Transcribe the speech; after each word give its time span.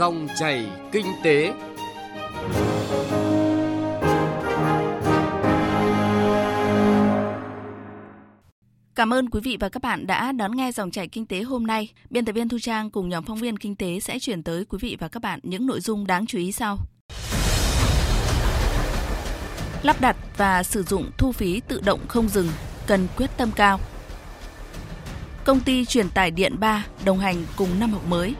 Dòng 0.00 0.28
chảy 0.38 0.66
kinh 0.92 1.06
tế. 1.22 1.52
Cảm 8.94 9.12
ơn 9.12 9.30
quý 9.30 9.40
vị 9.44 9.56
và 9.60 9.68
các 9.68 9.82
bạn 9.82 10.06
đã 10.06 10.32
đón 10.32 10.56
nghe 10.56 10.72
dòng 10.72 10.90
chảy 10.90 11.08
kinh 11.08 11.26
tế 11.26 11.42
hôm 11.42 11.66
nay. 11.66 11.92
Biên 12.10 12.24
tập 12.24 12.32
viên 12.32 12.48
Thu 12.48 12.58
Trang 12.58 12.90
cùng 12.90 13.08
nhóm 13.08 13.24
phóng 13.24 13.38
viên 13.38 13.56
kinh 13.56 13.76
tế 13.76 14.00
sẽ 14.00 14.18
chuyển 14.18 14.42
tới 14.42 14.64
quý 14.64 14.78
vị 14.80 14.96
và 15.00 15.08
các 15.08 15.22
bạn 15.22 15.40
những 15.42 15.66
nội 15.66 15.80
dung 15.80 16.06
đáng 16.06 16.26
chú 16.26 16.38
ý 16.38 16.52
sau. 16.52 16.78
Lắp 19.82 20.00
đặt 20.00 20.16
và 20.36 20.62
sử 20.62 20.82
dụng 20.82 21.10
thu 21.18 21.32
phí 21.32 21.60
tự 21.68 21.80
động 21.84 22.00
không 22.08 22.28
dừng, 22.28 22.48
cần 22.86 23.06
quyết 23.16 23.30
tâm 23.36 23.50
cao. 23.56 23.80
Công 25.44 25.60
ty 25.60 25.84
truyền 25.84 26.08
tải 26.08 26.30
điện 26.30 26.56
3 26.60 26.86
đồng 27.04 27.18
hành 27.18 27.36
cùng 27.56 27.68
năm 27.80 27.90
học 27.90 28.06
mới. 28.08 28.34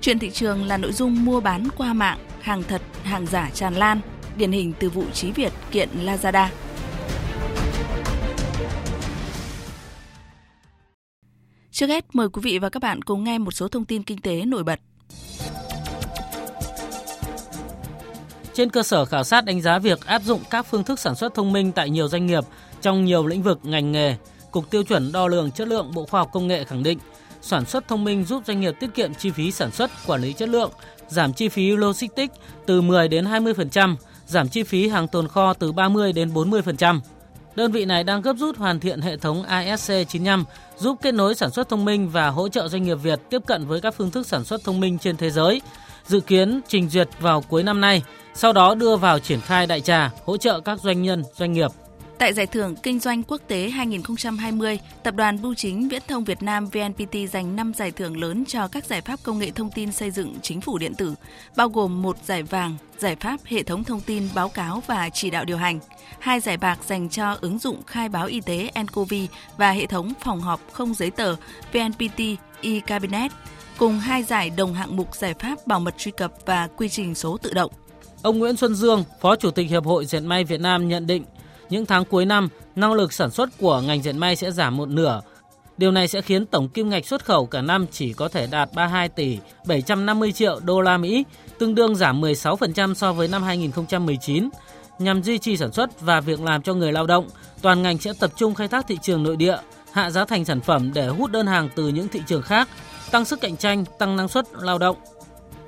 Chuyện 0.00 0.18
thị 0.18 0.30
trường 0.30 0.64
là 0.64 0.76
nội 0.76 0.92
dung 0.92 1.24
mua 1.24 1.40
bán 1.40 1.68
qua 1.76 1.92
mạng, 1.92 2.18
hàng 2.40 2.62
thật, 2.62 2.82
hàng 3.04 3.26
giả 3.26 3.50
tràn 3.54 3.74
lan, 3.74 4.00
điển 4.36 4.52
hình 4.52 4.72
từ 4.78 4.90
vụ 4.90 5.04
Chí 5.12 5.30
Việt 5.30 5.52
kiện 5.70 5.88
Lazada. 6.04 6.48
Trước 11.70 11.86
hết, 11.86 12.04
mời 12.12 12.28
quý 12.28 12.40
vị 12.44 12.58
và 12.58 12.68
các 12.68 12.82
bạn 12.82 13.02
cùng 13.02 13.24
nghe 13.24 13.38
một 13.38 13.50
số 13.50 13.68
thông 13.68 13.84
tin 13.84 14.02
kinh 14.02 14.20
tế 14.20 14.44
nổi 14.44 14.64
bật. 14.64 14.80
Trên 18.54 18.70
cơ 18.70 18.82
sở 18.82 19.04
khảo 19.04 19.24
sát 19.24 19.44
đánh 19.44 19.60
giá 19.60 19.78
việc 19.78 20.06
áp 20.06 20.22
dụng 20.22 20.40
các 20.50 20.66
phương 20.70 20.84
thức 20.84 20.98
sản 20.98 21.14
xuất 21.14 21.34
thông 21.34 21.52
minh 21.52 21.72
tại 21.72 21.90
nhiều 21.90 22.08
doanh 22.08 22.26
nghiệp 22.26 22.44
trong 22.80 23.04
nhiều 23.04 23.26
lĩnh 23.26 23.42
vực 23.42 23.58
ngành 23.62 23.92
nghề, 23.92 24.16
Cục 24.50 24.70
Tiêu 24.70 24.82
chuẩn 24.82 25.12
Đo 25.12 25.28
lường 25.28 25.50
Chất 25.50 25.68
lượng 25.68 25.90
Bộ 25.94 26.06
Khoa 26.06 26.20
học 26.20 26.28
Công 26.32 26.46
nghệ 26.46 26.64
khẳng 26.64 26.82
định 26.82 26.98
sản 27.46 27.64
xuất 27.64 27.88
thông 27.88 28.04
minh 28.04 28.24
giúp 28.24 28.42
doanh 28.46 28.60
nghiệp 28.60 28.74
tiết 28.80 28.94
kiệm 28.94 29.14
chi 29.14 29.30
phí 29.30 29.52
sản 29.52 29.70
xuất, 29.70 29.90
quản 30.06 30.22
lý 30.22 30.32
chất 30.32 30.48
lượng, 30.48 30.70
giảm 31.08 31.32
chi 31.32 31.48
phí 31.48 31.70
logistics 31.70 32.34
từ 32.66 32.80
10 32.80 33.08
đến 33.08 33.24
20%, 33.24 33.96
giảm 34.26 34.48
chi 34.48 34.62
phí 34.62 34.88
hàng 34.88 35.08
tồn 35.08 35.28
kho 35.28 35.52
từ 35.52 35.72
30 35.72 36.12
đến 36.12 36.34
40%. 36.34 37.00
Đơn 37.56 37.72
vị 37.72 37.84
này 37.84 38.04
đang 38.04 38.22
gấp 38.22 38.36
rút 38.36 38.56
hoàn 38.56 38.80
thiện 38.80 39.00
hệ 39.00 39.16
thống 39.16 39.42
ASC 39.42 39.92
95 40.08 40.44
giúp 40.78 40.98
kết 41.02 41.14
nối 41.14 41.34
sản 41.34 41.50
xuất 41.50 41.68
thông 41.68 41.84
minh 41.84 42.08
và 42.08 42.28
hỗ 42.28 42.48
trợ 42.48 42.68
doanh 42.68 42.82
nghiệp 42.82 42.94
Việt 42.94 43.20
tiếp 43.30 43.42
cận 43.46 43.66
với 43.66 43.80
các 43.80 43.94
phương 43.94 44.10
thức 44.10 44.26
sản 44.26 44.44
xuất 44.44 44.64
thông 44.64 44.80
minh 44.80 44.98
trên 44.98 45.16
thế 45.16 45.30
giới. 45.30 45.60
Dự 46.06 46.20
kiến 46.20 46.60
trình 46.68 46.88
duyệt 46.88 47.08
vào 47.20 47.40
cuối 47.40 47.62
năm 47.62 47.80
nay, 47.80 48.02
sau 48.34 48.52
đó 48.52 48.74
đưa 48.74 48.96
vào 48.96 49.18
triển 49.18 49.40
khai 49.40 49.66
đại 49.66 49.80
trà, 49.80 50.10
hỗ 50.24 50.36
trợ 50.36 50.60
các 50.60 50.80
doanh 50.80 51.02
nhân, 51.02 51.22
doanh 51.34 51.52
nghiệp 51.52 51.70
Tại 52.18 52.32
Giải 52.32 52.46
thưởng 52.46 52.76
Kinh 52.82 53.00
doanh 53.00 53.22
Quốc 53.22 53.40
tế 53.48 53.68
2020, 53.70 54.78
Tập 55.02 55.14
đoàn 55.14 55.42
Bưu 55.42 55.54
chính 55.54 55.88
Viễn 55.88 56.02
thông 56.08 56.24
Việt 56.24 56.42
Nam 56.42 56.66
VNPT 56.66 57.32
dành 57.32 57.56
5 57.56 57.72
giải 57.76 57.90
thưởng 57.90 58.20
lớn 58.20 58.44
cho 58.48 58.68
các 58.68 58.84
giải 58.84 59.00
pháp 59.00 59.18
công 59.22 59.38
nghệ 59.38 59.50
thông 59.50 59.70
tin 59.70 59.92
xây 59.92 60.10
dựng 60.10 60.34
chính 60.42 60.60
phủ 60.60 60.78
điện 60.78 60.94
tử, 60.94 61.14
bao 61.56 61.68
gồm 61.68 62.02
một 62.02 62.16
giải 62.24 62.42
vàng, 62.42 62.76
giải 62.98 63.16
pháp 63.16 63.40
hệ 63.44 63.62
thống 63.62 63.84
thông 63.84 64.00
tin 64.00 64.28
báo 64.34 64.48
cáo 64.48 64.82
và 64.86 65.08
chỉ 65.08 65.30
đạo 65.30 65.44
điều 65.44 65.56
hành, 65.56 65.78
hai 66.18 66.40
giải 66.40 66.56
bạc 66.56 66.78
dành 66.86 67.08
cho 67.08 67.36
ứng 67.40 67.58
dụng 67.58 67.82
khai 67.86 68.08
báo 68.08 68.26
y 68.26 68.40
tế 68.40 68.70
nCoV 68.82 69.14
và 69.56 69.70
hệ 69.70 69.86
thống 69.86 70.12
phòng 70.20 70.40
họp 70.40 70.60
không 70.72 70.94
giấy 70.94 71.10
tờ 71.10 71.36
VNPT 71.72 72.20
e-Cabinet, 72.62 73.32
cùng 73.78 73.98
hai 73.98 74.22
giải 74.22 74.50
đồng 74.50 74.74
hạng 74.74 74.96
mục 74.96 75.14
giải 75.14 75.34
pháp 75.34 75.66
bảo 75.66 75.80
mật 75.80 75.94
truy 75.98 76.12
cập 76.16 76.32
và 76.46 76.68
quy 76.76 76.88
trình 76.88 77.14
số 77.14 77.36
tự 77.36 77.52
động. 77.52 77.70
Ông 78.22 78.38
Nguyễn 78.38 78.56
Xuân 78.56 78.74
Dương, 78.74 79.04
Phó 79.20 79.36
Chủ 79.36 79.50
tịch 79.50 79.68
Hiệp 79.68 79.84
hội 79.84 80.06
Dệt 80.06 80.20
may 80.20 80.44
Việt 80.44 80.60
Nam 80.60 80.88
nhận 80.88 81.06
định 81.06 81.24
những 81.70 81.86
tháng 81.86 82.04
cuối 82.04 82.24
năm, 82.24 82.48
năng 82.76 82.92
lực 82.92 83.12
sản 83.12 83.30
xuất 83.30 83.50
của 83.58 83.80
ngành 83.80 84.02
dệt 84.02 84.12
may 84.12 84.36
sẽ 84.36 84.50
giảm 84.50 84.76
một 84.76 84.88
nửa. 84.88 85.20
Điều 85.78 85.90
này 85.90 86.08
sẽ 86.08 86.20
khiến 86.22 86.46
tổng 86.46 86.68
kim 86.68 86.88
ngạch 86.88 87.06
xuất 87.06 87.24
khẩu 87.24 87.46
cả 87.46 87.62
năm 87.62 87.86
chỉ 87.90 88.12
có 88.12 88.28
thể 88.28 88.46
đạt 88.46 88.70
32 88.74 89.08
tỷ 89.08 89.38
750 89.66 90.32
triệu 90.32 90.60
đô 90.60 90.80
la 90.80 90.98
Mỹ, 90.98 91.24
tương 91.58 91.74
đương 91.74 91.96
giảm 91.96 92.20
16% 92.20 92.94
so 92.94 93.12
với 93.12 93.28
năm 93.28 93.42
2019. 93.42 94.48
Nhằm 94.98 95.22
duy 95.22 95.38
trì 95.38 95.56
sản 95.56 95.72
xuất 95.72 96.00
và 96.00 96.20
việc 96.20 96.40
làm 96.40 96.62
cho 96.62 96.74
người 96.74 96.92
lao 96.92 97.06
động, 97.06 97.28
toàn 97.62 97.82
ngành 97.82 97.98
sẽ 97.98 98.12
tập 98.20 98.30
trung 98.36 98.54
khai 98.54 98.68
thác 98.68 98.86
thị 98.88 98.98
trường 99.02 99.22
nội 99.22 99.36
địa, 99.36 99.56
hạ 99.92 100.10
giá 100.10 100.24
thành 100.24 100.44
sản 100.44 100.60
phẩm 100.60 100.90
để 100.94 101.08
hút 101.08 101.30
đơn 101.30 101.46
hàng 101.46 101.68
từ 101.76 101.88
những 101.88 102.08
thị 102.08 102.20
trường 102.26 102.42
khác, 102.42 102.68
tăng 103.10 103.24
sức 103.24 103.40
cạnh 103.40 103.56
tranh, 103.56 103.84
tăng 103.98 104.16
năng 104.16 104.28
suất 104.28 104.46
lao 104.52 104.78
động. 104.78 104.96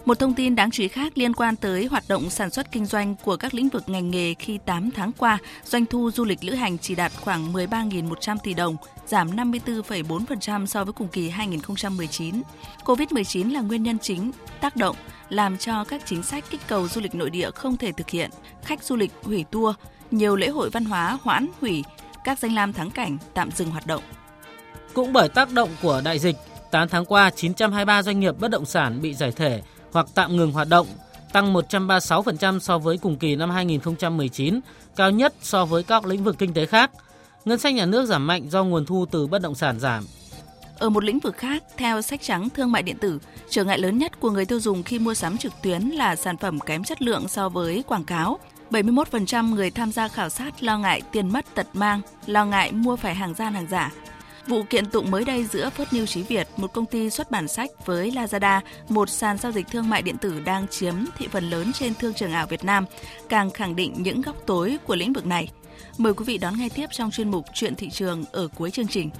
Một 0.08 0.19
thông 0.19 0.34
tin 0.34 0.54
đáng 0.54 0.70
chú 0.70 0.82
ý 0.82 0.88
khác 0.88 1.19
liên 1.19 1.34
quan 1.34 1.56
tới 1.56 1.86
hoạt 1.86 2.04
động 2.08 2.30
sản 2.30 2.50
xuất 2.50 2.72
kinh 2.72 2.86
doanh 2.86 3.14
của 3.24 3.36
các 3.36 3.54
lĩnh 3.54 3.69
vực 3.69 3.88
ngành 3.88 4.10
nghề 4.10 4.34
khi 4.34 4.58
8 4.64 4.91
tháng 4.91 5.12
qua, 5.12 5.38
doanh 5.64 5.86
thu 5.86 6.10
du 6.10 6.24
lịch 6.24 6.44
lữ 6.44 6.54
hành 6.54 6.78
chỉ 6.78 6.94
đạt 6.94 7.12
khoảng 7.20 7.52
13.100 7.52 8.36
tỷ 8.42 8.54
đồng, 8.54 8.76
giảm 9.06 9.30
54,4% 9.30 10.66
so 10.66 10.84
với 10.84 10.92
cùng 10.92 11.08
kỳ 11.08 11.28
2019. 11.28 12.42
Covid-19 12.84 13.52
là 13.52 13.60
nguyên 13.60 13.82
nhân 13.82 13.98
chính 13.98 14.30
tác 14.60 14.76
động 14.76 14.96
làm 15.28 15.58
cho 15.58 15.84
các 15.84 16.02
chính 16.06 16.22
sách 16.22 16.44
kích 16.50 16.60
cầu 16.69 16.88
du 16.88 17.00
lịch 17.00 17.14
nội 17.14 17.30
địa 17.30 17.50
không 17.50 17.76
thể 17.76 17.92
thực 17.92 18.10
hiện, 18.10 18.30
khách 18.64 18.82
du 18.82 18.96
lịch 18.96 19.12
hủy 19.22 19.44
tour, 19.50 19.76
nhiều 20.10 20.36
lễ 20.36 20.48
hội 20.48 20.70
văn 20.70 20.84
hóa 20.84 21.19
hoãn 21.22 21.48
hủy, 21.60 21.84
các 22.25 22.38
danh 22.38 22.54
lam 22.54 22.72
thắng 22.72 22.90
cảnh 22.90 23.19
tạm 23.34 23.50
dừng 23.50 23.70
hoạt 23.70 23.86
động. 23.86 24.02
Cũng 24.94 25.12
bởi 25.12 25.28
tác 25.28 25.52
động 25.52 25.70
của 25.82 26.02
đại 26.04 26.19
dịch, 26.19 26.36
8 26.70 26.88
tháng 26.88 27.04
qua 27.04 27.30
923 27.30 28.02
doanh 28.02 28.20
nghiệp 28.20 28.34
bất 28.38 28.50
động 28.50 28.64
sản 28.64 29.00
bị 29.02 29.14
giải 29.14 29.32
thể, 29.32 29.62
hoặc 29.93 30.06
tạm 30.15 30.37
ngừng 30.37 30.53
hoạt 30.53 30.69
động, 30.69 30.87
tăng 31.32 31.54
136% 31.54 32.59
so 32.59 32.78
với 32.78 32.99
cùng 32.99 33.16
kỳ 33.16 33.37
năm 33.37 33.50
2019, 33.50 34.60
cao 34.97 35.10
nhất 35.10 35.34
so 35.43 35.65
với 35.65 35.82
các 35.82 36.06
lĩnh 36.06 36.25
vực 36.25 36.37
kinh 36.38 36.54
tế 36.54 36.66
khác. 36.66 36.91
Ngân 37.44 37.59
sách 37.59 37.75
nhà 37.75 37.87
nước 37.87 38.06
giảm 38.06 38.26
mạnh 38.26 38.50
do 38.50 38.65
nguồn 38.65 38.87
thu 38.87 39.06
từ 39.10 39.26
bất 39.26 39.43
động 39.43 39.54
sản 39.54 39.81
giảm. 39.81 40.04
Ở 40.78 40.88
một 40.88 41.04
lĩnh 41.04 41.19
vực 41.19 41.37
khác, 41.37 41.62
theo 41.76 42.03
sách 42.03 42.21
trắng 42.22 42.49
thương 42.50 42.72
mại 42.72 42.82
điện 42.82 42.97
tử, 42.99 43.19
trở 43.50 43.65
ngại 43.65 43.78
lớn 43.78 43.99
nhất 43.99 44.21
của 44.21 44.31
người 44.31 44.44
tiêu 44.44 44.60
dùng 44.60 44.82
khi 44.82 44.99
mua 44.99 45.15
sắm 45.15 45.38
trực 45.38 45.53
tuyến 45.62 45.82
là 45.82 46.16
sản 46.16 46.37
phẩm 46.37 46.60
kém 46.60 46.84
chất 46.84 47.03
lượng 47.03 47.28
so 47.28 47.49
với 47.49 47.84
quảng 47.87 48.05
cáo. 48.05 48.38
71% 48.70 49.55
người 49.55 49.70
tham 49.70 49.93
gia 49.93 50.09
khảo 50.09 50.28
sát 50.28 50.62
lo 50.62 50.78
ngại 50.78 51.03
tiền 51.12 51.32
mất 51.32 51.55
tật 51.55 51.66
mang, 51.72 52.00
lo 52.26 52.44
ngại 52.44 52.72
mua 52.72 52.97
phải 52.97 53.15
hàng 53.15 53.34
gian 53.34 53.53
hàng 53.53 53.66
giả, 53.70 53.93
Vụ 54.48 54.62
kiện 54.70 54.86
tụng 54.86 55.10
mới 55.10 55.25
đây 55.25 55.44
giữa 55.44 55.70
Phớt 55.70 55.88
News 55.88 56.06
Chí 56.06 56.22
Việt, 56.22 56.48
một 56.56 56.72
công 56.72 56.86
ty 56.86 57.10
xuất 57.10 57.31
bản 57.31 57.48
sách 57.48 57.86
với 57.86 58.10
Lazada, 58.10 58.60
một 58.88 59.10
sàn 59.10 59.38
giao 59.38 59.53
dịch 59.53 59.66
thương 59.70 59.88
mại 59.88 60.03
điện 60.03 60.16
tử 60.19 60.41
đang 60.41 60.69
chiếm 60.69 60.94
thị 61.16 61.28
phần 61.32 61.50
lớn 61.50 61.72
trên 61.72 61.94
thương 61.94 62.14
trường 62.14 62.32
ảo 62.32 62.47
Việt 62.47 62.64
Nam, 62.64 62.84
càng 63.28 63.50
khẳng 63.50 63.76
định 63.76 63.94
những 63.98 64.22
góc 64.22 64.37
tối 64.47 64.78
của 64.84 64.97
lĩnh 64.97 65.12
vực 65.12 65.26
này. 65.26 65.48
Mời 65.98 66.14
quý 66.14 66.25
vị 66.25 66.38
đón 66.38 66.58
nghe 66.58 66.69
tiếp 66.69 66.87
trong 66.91 67.10
chuyên 67.10 67.31
mục 67.31 67.44
Chuyện 67.54 67.75
thị 67.75 67.91
trường 67.91 68.25
ở 68.32 68.48
cuối 68.48 68.70
chương 68.70 68.88
trình. 68.88 69.10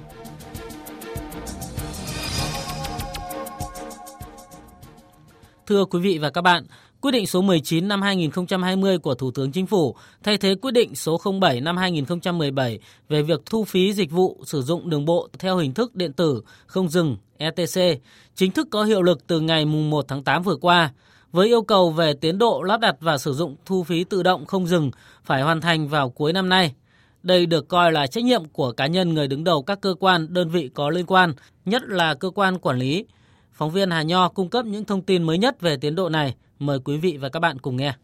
Thưa 5.67 5.85
quý 5.85 6.01
vị 6.01 6.19
và 6.19 6.31
các 6.31 6.43
bạn, 6.43 6.67
Quyết 7.01 7.11
định 7.11 7.27
số 7.27 7.43
19 7.43 7.89
năm 7.89 8.03
2020 8.03 8.99
của 8.99 9.15
Thủ 9.15 9.31
tướng 9.31 9.53
Chính 9.53 9.67
phủ 9.67 9.97
thay 10.23 10.39
thế 10.39 10.55
quyết 10.55 10.71
định 10.71 10.95
số 10.95 11.21
07 11.41 11.61
năm 11.61 11.77
2017 11.77 12.79
về 13.09 13.23
việc 13.23 13.41
thu 13.47 13.65
phí 13.65 13.93
dịch 13.93 14.11
vụ 14.11 14.41
sử 14.45 14.63
dụng 14.63 14.91
đường 14.91 15.05
bộ 15.05 15.29
theo 15.39 15.57
hình 15.57 15.75
thức 15.75 15.97
điện 15.97 16.13
tử 16.13 16.43
không 16.67 16.89
dừng 16.89 17.17
ETC 17.37 18.01
chính 18.35 18.51
thức 18.51 18.69
có 18.71 18.85
hiệu 18.85 19.03
lực 19.03 19.27
từ 19.27 19.41
ngày 19.41 19.65
1 19.65 20.05
tháng 20.09 20.25
8 20.25 20.43
vừa 20.43 20.57
qua 20.57 20.91
với 21.33 21.47
yêu 21.47 21.63
cầu 21.63 21.91
về 21.91 22.15
tiến 22.15 22.39
độ 22.39 22.63
lắp 22.63 22.81
đặt 22.81 22.97
và 23.01 23.19
sử 23.19 23.33
dụng 23.33 23.57
thu 23.65 23.83
phí 23.83 24.05
tự 24.05 24.23
động 24.23 24.47
không 24.47 24.67
dừng 24.67 24.91
phải 25.25 25.43
hoàn 25.43 25.61
thành 25.61 25.89
vào 25.89 26.11
cuối 26.11 26.33
năm 26.33 26.49
nay. 26.49 26.75
Đây 27.23 27.47
được 27.47 27.69
coi 27.69 27.93
là 27.93 28.07
trách 28.07 28.25
nhiệm 28.25 28.45
của 28.45 28.73
cá 28.73 28.87
nhân 28.87 29.15
người 29.15 29.29
đứng 29.29 29.45
đầu 29.45 29.63
các 29.63 29.81
cơ 29.81 29.95
quan, 30.01 30.35
đơn 30.35 30.49
vị 30.49 30.71
có 30.75 30.91
liên 30.91 31.07
quan, 31.07 31.33
nhất 31.65 31.83
là 31.87 32.15
cơ 32.15 32.31
quan 32.31 32.59
quản 32.59 32.79
lý. 32.79 33.05
Phóng 33.53 33.71
viên 33.71 33.91
Hà 33.91 34.03
Nho 34.03 34.29
cung 34.29 34.49
cấp 34.49 34.67
những 34.67 34.85
thông 34.85 35.03
tin 35.03 35.23
mới 35.23 35.39
nhất 35.39 35.61
về 35.61 35.77
tiến 35.77 35.95
độ 35.95 36.09
này. 36.09 36.35
Mời 36.59 36.79
quý 36.85 36.97
vị 36.97 37.17
và 37.17 37.29
các 37.29 37.41
bạn 37.41 37.59
cùng 37.59 37.77
nghe. 37.77 37.95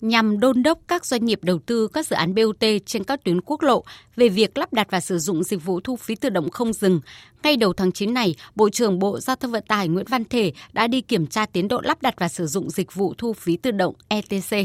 Nhằm 0.00 0.40
đôn 0.40 0.62
đốc 0.62 0.78
các 0.88 1.06
doanh 1.06 1.24
nghiệp 1.24 1.38
đầu 1.42 1.58
tư 1.58 1.88
các 1.92 2.06
dự 2.06 2.16
án 2.16 2.34
BOT 2.34 2.64
trên 2.86 3.04
các 3.04 3.24
tuyến 3.24 3.40
quốc 3.40 3.62
lộ 3.62 3.84
về 4.16 4.28
việc 4.28 4.58
lắp 4.58 4.72
đặt 4.72 4.86
và 4.90 5.00
sử 5.00 5.18
dụng 5.18 5.44
dịch 5.44 5.64
vụ 5.64 5.80
thu 5.80 5.96
phí 5.96 6.14
tự 6.14 6.28
động 6.28 6.50
không 6.50 6.72
dừng, 6.72 7.00
ngay 7.42 7.56
đầu 7.56 7.72
tháng 7.72 7.92
9 7.92 8.14
này, 8.14 8.34
Bộ 8.54 8.70
trưởng 8.70 8.98
Bộ 8.98 9.20
Giao 9.20 9.36
thông 9.36 9.50
Vận 9.50 9.64
tải 9.68 9.88
Nguyễn 9.88 10.06
Văn 10.08 10.24
Thể 10.24 10.52
đã 10.72 10.86
đi 10.86 11.00
kiểm 11.00 11.26
tra 11.26 11.46
tiến 11.46 11.68
độ 11.68 11.80
lắp 11.84 12.02
đặt 12.02 12.14
và 12.18 12.28
sử 12.28 12.46
dụng 12.46 12.70
dịch 12.70 12.94
vụ 12.94 13.14
thu 13.18 13.32
phí 13.32 13.56
tự 13.56 13.70
động 13.70 13.94
ETC. 14.08 14.56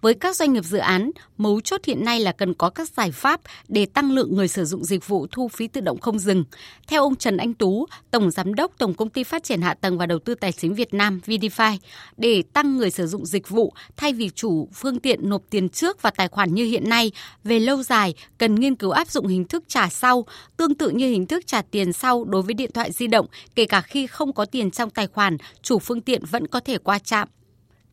Với 0.00 0.14
các 0.14 0.36
doanh 0.36 0.52
nghiệp 0.52 0.64
dự 0.64 0.78
án, 0.78 1.10
mấu 1.36 1.60
chốt 1.60 1.80
hiện 1.84 2.04
nay 2.04 2.20
là 2.20 2.32
cần 2.32 2.54
có 2.54 2.70
các 2.70 2.88
giải 2.96 3.12
pháp 3.12 3.40
để 3.68 3.86
tăng 3.86 4.12
lượng 4.12 4.36
người 4.36 4.48
sử 4.48 4.64
dụng 4.64 4.84
dịch 4.84 5.08
vụ 5.08 5.26
thu 5.30 5.48
phí 5.48 5.68
tự 5.68 5.80
động 5.80 6.00
không 6.00 6.18
dừng. 6.18 6.44
Theo 6.88 7.02
ông 7.02 7.16
Trần 7.16 7.36
Anh 7.36 7.54
Tú, 7.54 7.86
Tổng 8.10 8.30
Giám 8.30 8.54
đốc 8.54 8.72
Tổng 8.78 8.94
Công 8.94 9.10
ty 9.10 9.24
Phát 9.24 9.44
triển 9.44 9.60
Hạ 9.60 9.74
tầng 9.74 9.98
và 9.98 10.06
Đầu 10.06 10.18
tư 10.18 10.34
Tài 10.34 10.52
chính 10.52 10.74
Việt 10.74 10.94
Nam 10.94 11.20
VDFi, 11.26 11.78
để 12.16 12.42
tăng 12.52 12.76
người 12.76 12.90
sử 12.90 13.06
dụng 13.06 13.26
dịch 13.26 13.48
vụ 13.48 13.72
thay 13.96 14.12
vì 14.12 14.30
chủ 14.34 14.68
phương 14.74 15.00
tiện 15.00 15.28
nộp 15.28 15.42
tiền 15.50 15.68
trước 15.68 16.02
và 16.02 16.10
tài 16.10 16.28
khoản 16.28 16.54
như 16.54 16.64
hiện 16.64 16.88
nay, 16.88 17.12
về 17.44 17.60
lâu 17.60 17.82
dài 17.82 18.14
cần 18.38 18.54
nghiên 18.54 18.76
cứu 18.76 18.90
áp 18.90 19.10
dụng 19.10 19.26
hình 19.26 19.44
thức 19.44 19.64
trả 19.68 19.88
sau, 19.88 20.26
tương 20.56 20.74
tự 20.74 20.90
như 20.90 21.10
hình 21.10 21.26
thức 21.26 21.46
trả 21.46 21.62
tiền 21.62 21.92
sau 21.92 22.24
đối 22.24 22.42
với 22.42 22.54
điện 22.54 22.70
thoại 22.74 22.92
di 22.92 23.06
động, 23.06 23.26
kể 23.54 23.64
cả 23.64 23.80
khi 23.80 24.06
không 24.06 24.32
có 24.32 24.44
tiền 24.44 24.70
trong 24.70 24.90
tài 24.90 25.06
khoản, 25.06 25.36
chủ 25.62 25.78
phương 25.78 26.00
tiện 26.00 26.24
vẫn 26.24 26.46
có 26.46 26.60
thể 26.60 26.78
qua 26.78 26.98
trạm. 26.98 27.28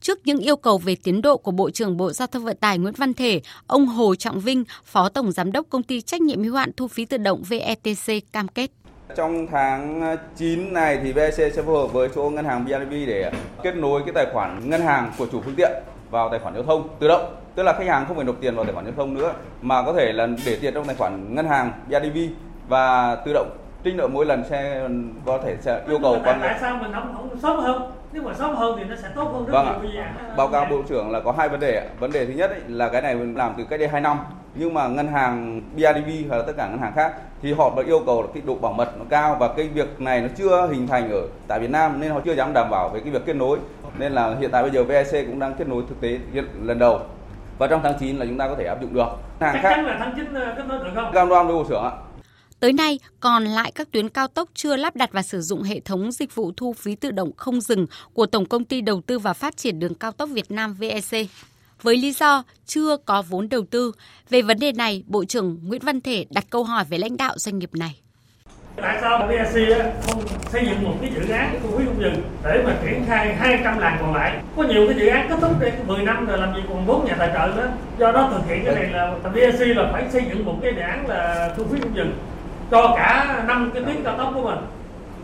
Trước 0.01 0.19
những 0.25 0.39
yêu 0.39 0.55
cầu 0.55 0.77
về 0.77 0.95
tiến 1.03 1.21
độ 1.21 1.37
của 1.37 1.51
Bộ 1.51 1.69
trưởng 1.69 1.97
Bộ 1.97 2.11
Giao 2.11 2.27
thông 2.27 2.45
Vận 2.45 2.57
tải 2.57 2.77
Nguyễn 2.77 2.93
Văn 2.97 3.13
Thể, 3.13 3.41
ông 3.67 3.85
Hồ 3.85 4.15
Trọng 4.15 4.39
Vinh, 4.39 4.63
Phó 4.83 5.09
Tổng 5.09 5.31
Giám 5.31 5.51
đốc 5.51 5.65
Công 5.69 5.83
ty 5.83 6.01
Trách 6.01 6.21
nhiệm 6.21 6.43
hữu 6.43 6.55
hạn 6.55 6.71
Thu 6.77 6.87
phí 6.87 7.05
tự 7.05 7.17
động 7.17 7.43
VETC 7.49 8.31
cam 8.33 8.47
kết. 8.47 8.71
Trong 9.15 9.47
tháng 9.51 10.03
9 10.37 10.73
này 10.73 10.99
thì 11.03 11.11
VEC 11.11 11.33
sẽ 11.33 11.49
phối 11.49 11.81
hợp 11.81 11.93
với 11.93 12.09
chỗ 12.15 12.29
ngân 12.29 12.45
hàng 12.45 12.65
BIDV 12.65 12.91
để 12.91 13.31
kết 13.63 13.75
nối 13.75 14.01
cái 14.05 14.13
tài 14.13 14.25
khoản 14.33 14.69
ngân 14.69 14.81
hàng 14.81 15.11
của 15.17 15.27
chủ 15.31 15.41
phương 15.41 15.55
tiện 15.57 15.71
vào 16.09 16.29
tài 16.29 16.39
khoản 16.39 16.53
giao 16.53 16.63
thông 16.63 16.87
tự 16.99 17.07
động. 17.07 17.35
Tức 17.55 17.63
là 17.63 17.73
khách 17.73 17.87
hàng 17.87 18.05
không 18.07 18.15
phải 18.15 18.25
nộp 18.25 18.41
tiền 18.41 18.55
vào 18.55 18.65
tài 18.65 18.73
khoản 18.73 18.85
giao 18.85 18.93
thông 18.97 19.13
nữa 19.13 19.33
mà 19.61 19.83
có 19.83 19.93
thể 19.93 20.13
là 20.13 20.27
để 20.45 20.57
tiền 20.61 20.73
trong 20.73 20.85
tài 20.85 20.95
khoản 20.95 21.35
ngân 21.35 21.47
hàng 21.47 21.71
BIDV 21.89 22.17
và 22.67 23.15
tự 23.15 23.33
động 23.33 23.57
trích 23.83 23.95
nợ 23.95 24.07
mỗi 24.07 24.25
lần 24.25 24.43
xe 24.49 24.89
có 25.25 25.39
thể 25.45 25.57
sẽ 25.61 25.81
yêu 25.87 25.99
cầu 26.01 26.17
quan 26.23 26.39
tại 26.41 26.57
sao 26.61 26.77
mình 26.81 26.91
không 26.93 27.13
không 27.13 27.39
sớm 27.41 27.59
hơn 27.59 27.81
nếu 28.15 28.23
mà 28.23 28.33
sớm 28.33 28.55
hơn 28.55 28.75
thì 28.77 28.83
nó 28.83 28.95
sẽ 28.95 29.07
tốt 29.15 29.29
hơn 29.33 29.45
rất 29.45 29.53
vâng 29.53 29.91
nhiều 29.93 30.01
ạ. 30.01 30.13
báo 30.37 30.47
cáo 30.47 30.65
bộ 30.69 30.81
trưởng 30.89 31.11
là 31.11 31.19
có 31.19 31.31
hai 31.37 31.49
vấn 31.49 31.59
đề 31.59 31.89
vấn 31.99 32.11
đề 32.11 32.25
thứ 32.25 32.33
nhất 32.33 32.49
ấy, 32.49 32.59
là 32.67 32.89
cái 32.89 33.01
này 33.01 33.15
làm 33.15 33.53
từ 33.57 33.63
cách 33.69 33.79
đây 33.79 33.89
2 33.89 34.01
năm 34.01 34.17
nhưng 34.55 34.73
mà 34.73 34.87
ngân 34.87 35.07
hàng 35.07 35.61
BIDV 35.75 36.29
hoặc 36.29 36.37
là 36.37 36.43
tất 36.47 36.53
cả 36.57 36.67
ngân 36.67 36.79
hàng 36.79 36.93
khác 36.95 37.13
thì 37.41 37.53
họ 37.53 37.73
đã 37.77 37.83
yêu 37.85 37.99
cầu 38.05 38.27
cái 38.33 38.43
độ 38.45 38.55
bảo 38.55 38.73
mật 38.73 38.89
nó 38.99 39.05
cao 39.09 39.37
và 39.39 39.47
cái 39.47 39.67
việc 39.67 40.01
này 40.01 40.21
nó 40.21 40.27
chưa 40.37 40.67
hình 40.67 40.87
thành 40.87 41.11
ở 41.11 41.21
tại 41.47 41.59
Việt 41.59 41.71
Nam 41.71 41.99
nên 41.99 42.11
họ 42.11 42.19
chưa 42.25 42.33
dám 42.33 42.53
đảm 42.53 42.67
bảo 42.71 42.89
về 42.89 42.99
cái 42.99 43.11
việc 43.13 43.25
kết 43.25 43.35
nối 43.35 43.57
nên 43.97 44.11
là 44.11 44.35
hiện 44.39 44.49
tại 44.51 44.63
bây 44.63 44.71
giờ 44.71 44.83
VEC 44.83 45.27
cũng 45.27 45.39
đang 45.39 45.53
kết 45.53 45.67
nối 45.67 45.83
thực 45.89 46.01
tế 46.01 46.19
lần 46.61 46.79
đầu 46.79 46.99
và 47.57 47.67
trong 47.67 47.81
tháng 47.83 47.93
9 47.99 48.17
là 48.17 48.25
chúng 48.25 48.37
ta 48.37 48.47
có 48.47 48.55
thể 48.55 48.65
áp 48.65 48.81
dụng 48.81 48.93
được. 48.93 49.07
Hàng 49.39 49.53
Chắc 49.53 49.61
khác, 49.61 49.69
chắn 49.75 49.85
là 49.85 49.95
tháng 49.99 50.13
9 50.15 50.33
ờ, 50.33 50.53
kết 50.57 50.63
nối 50.67 50.77
được 50.79 50.91
không? 50.95 51.11
Cam 51.13 51.29
đoan 51.29 51.47
với 51.47 51.55
bộ 51.55 51.63
trưởng 51.69 51.83
ạ. 51.83 51.91
Tới 52.59 52.73
nay, 52.73 52.99
còn 53.19 53.45
lại 53.45 53.71
các 53.75 53.91
tuyến 53.91 54.09
cao 54.09 54.27
tốc 54.27 54.49
chưa 54.53 54.75
lắp 54.75 54.95
đặt 54.95 55.09
và 55.13 55.21
sử 55.21 55.41
dụng 55.41 55.63
hệ 55.63 55.79
thống 55.79 56.11
dịch 56.11 56.35
vụ 56.35 56.51
thu 56.57 56.73
phí 56.73 56.95
tự 56.95 57.11
động 57.11 57.31
không 57.37 57.61
dừng 57.61 57.87
của 58.13 58.25
Tổng 58.25 58.45
công 58.45 58.65
ty 58.65 58.81
Đầu 58.81 59.01
tư 59.01 59.19
và 59.19 59.33
Phát 59.33 59.57
triển 59.57 59.79
đường 59.79 59.95
cao 59.95 60.11
tốc 60.11 60.29
Việt 60.33 60.51
Nam 60.51 60.73
VEC. 60.73 61.27
Với 61.81 61.97
lý 61.97 62.11
do 62.11 62.43
chưa 62.65 62.97
có 62.97 63.21
vốn 63.21 63.49
đầu 63.49 63.65
tư, 63.71 63.91
về 64.29 64.41
vấn 64.41 64.59
đề 64.59 64.71
này, 64.71 65.03
Bộ 65.07 65.25
trưởng 65.25 65.59
Nguyễn 65.63 65.81
Văn 65.81 66.01
Thể 66.01 66.25
đặt 66.29 66.45
câu 66.49 66.63
hỏi 66.63 66.85
về 66.89 66.97
lãnh 66.97 67.17
đạo 67.17 67.33
doanh 67.37 67.59
nghiệp 67.59 67.69
này. 67.73 67.99
Tại 68.81 68.97
sao 69.01 69.27
VEC 69.27 69.77
không 70.05 70.23
xây 70.51 70.65
dựng 70.65 70.83
một 70.83 70.95
cái 71.01 71.11
dự 71.15 71.33
án 71.33 71.59
thu 71.63 71.77
phí 71.77 71.85
không 71.85 72.01
dừng 72.01 72.23
để 72.43 72.63
mà 72.65 72.77
triển 72.83 73.05
khai 73.07 73.35
200 73.35 73.79
làng 73.79 73.97
còn 74.01 74.15
lại? 74.15 74.41
Có 74.55 74.63
nhiều 74.63 74.87
cái 74.87 74.99
dự 74.99 75.07
án 75.07 75.29
kết 75.29 75.35
thúc 75.41 75.59
đây 75.59 75.71
10 75.87 76.03
năm 76.03 76.25
rồi 76.25 76.37
làm 76.37 76.55
gì 76.55 76.61
còn 76.69 76.85
vốn 76.85 77.05
nhà 77.05 77.15
tài 77.19 77.29
trợ 77.33 77.55
nữa. 77.55 77.71
Do 77.99 78.11
đó 78.11 78.29
thực 78.31 78.49
hiện 78.49 78.65
cái 78.65 78.75
này 78.75 78.89
là 78.91 79.29
VEC 79.33 79.77
là 79.77 79.89
phải 79.91 80.03
xây 80.11 80.21
dựng 80.29 80.45
một 80.45 80.59
cái 80.61 80.73
dự 80.75 80.81
án 80.81 81.07
là 81.07 81.53
thu 81.57 81.63
phí 81.71 81.79
không 81.79 81.95
dừng 81.95 82.13
cho 82.71 82.93
cả 82.97 83.43
năm 83.47 83.71
cái 83.73 83.83
tuyến 83.83 84.03
cao 84.03 84.17
tốc 84.17 84.31
của 84.35 84.41
mình. 84.41 84.59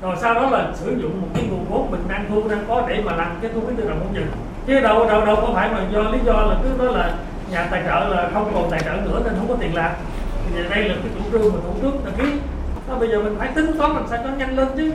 Rồi 0.01 0.15
sau 0.21 0.33
đó 0.33 0.49
là 0.49 0.67
sử 0.73 0.97
dụng 1.01 1.21
một 1.21 1.27
cái 1.33 1.43
nguồn 1.49 1.65
vốn 1.69 1.91
mình 1.91 2.03
đang 2.07 2.25
thu 2.29 2.49
đang 2.49 2.65
có 2.67 2.83
để 2.87 3.01
mà 3.05 3.15
làm 3.15 3.37
cái 3.41 3.51
thu 3.53 3.61
phí 3.67 3.73
tự 3.77 3.89
động 3.89 3.99
không 3.99 4.15
dừng. 4.15 4.27
Chứ 4.67 4.79
đâu 4.79 5.07
đâu 5.07 5.25
đâu 5.25 5.35
có 5.35 5.49
phải 5.53 5.69
mà 5.69 5.79
do 5.91 6.01
lý 6.01 6.19
do 6.25 6.33
là 6.33 6.55
cứ 6.63 6.69
nói 6.83 6.93
là 6.93 7.13
nhà 7.51 7.67
tài 7.71 7.83
trợ 7.85 8.07
là 8.07 8.29
không 8.33 8.51
còn 8.53 8.71
tài 8.71 8.79
trợ 8.79 8.91
nữa 8.91 9.21
nên 9.23 9.33
không 9.37 9.47
có 9.47 9.55
tiền 9.59 9.75
làm. 9.75 9.91
Thì 10.55 10.63
đây 10.69 10.89
là 10.89 10.95
cái 10.95 11.11
chủ 11.15 11.31
trương 11.31 11.53
mà 11.53 11.59
thủ 11.63 11.73
tướng 11.81 12.01
đã 12.05 12.11
ký. 12.17 12.33
Đó, 12.89 12.95
bây 12.99 13.09
giờ 13.09 13.21
mình 13.21 13.35
phải 13.39 13.47
tính 13.55 13.77
toán 13.77 13.91
làm 13.91 14.03
sao 14.09 14.19
cho 14.23 14.29
nhanh 14.37 14.55
lên 14.55 14.67
chứ. 14.77 14.93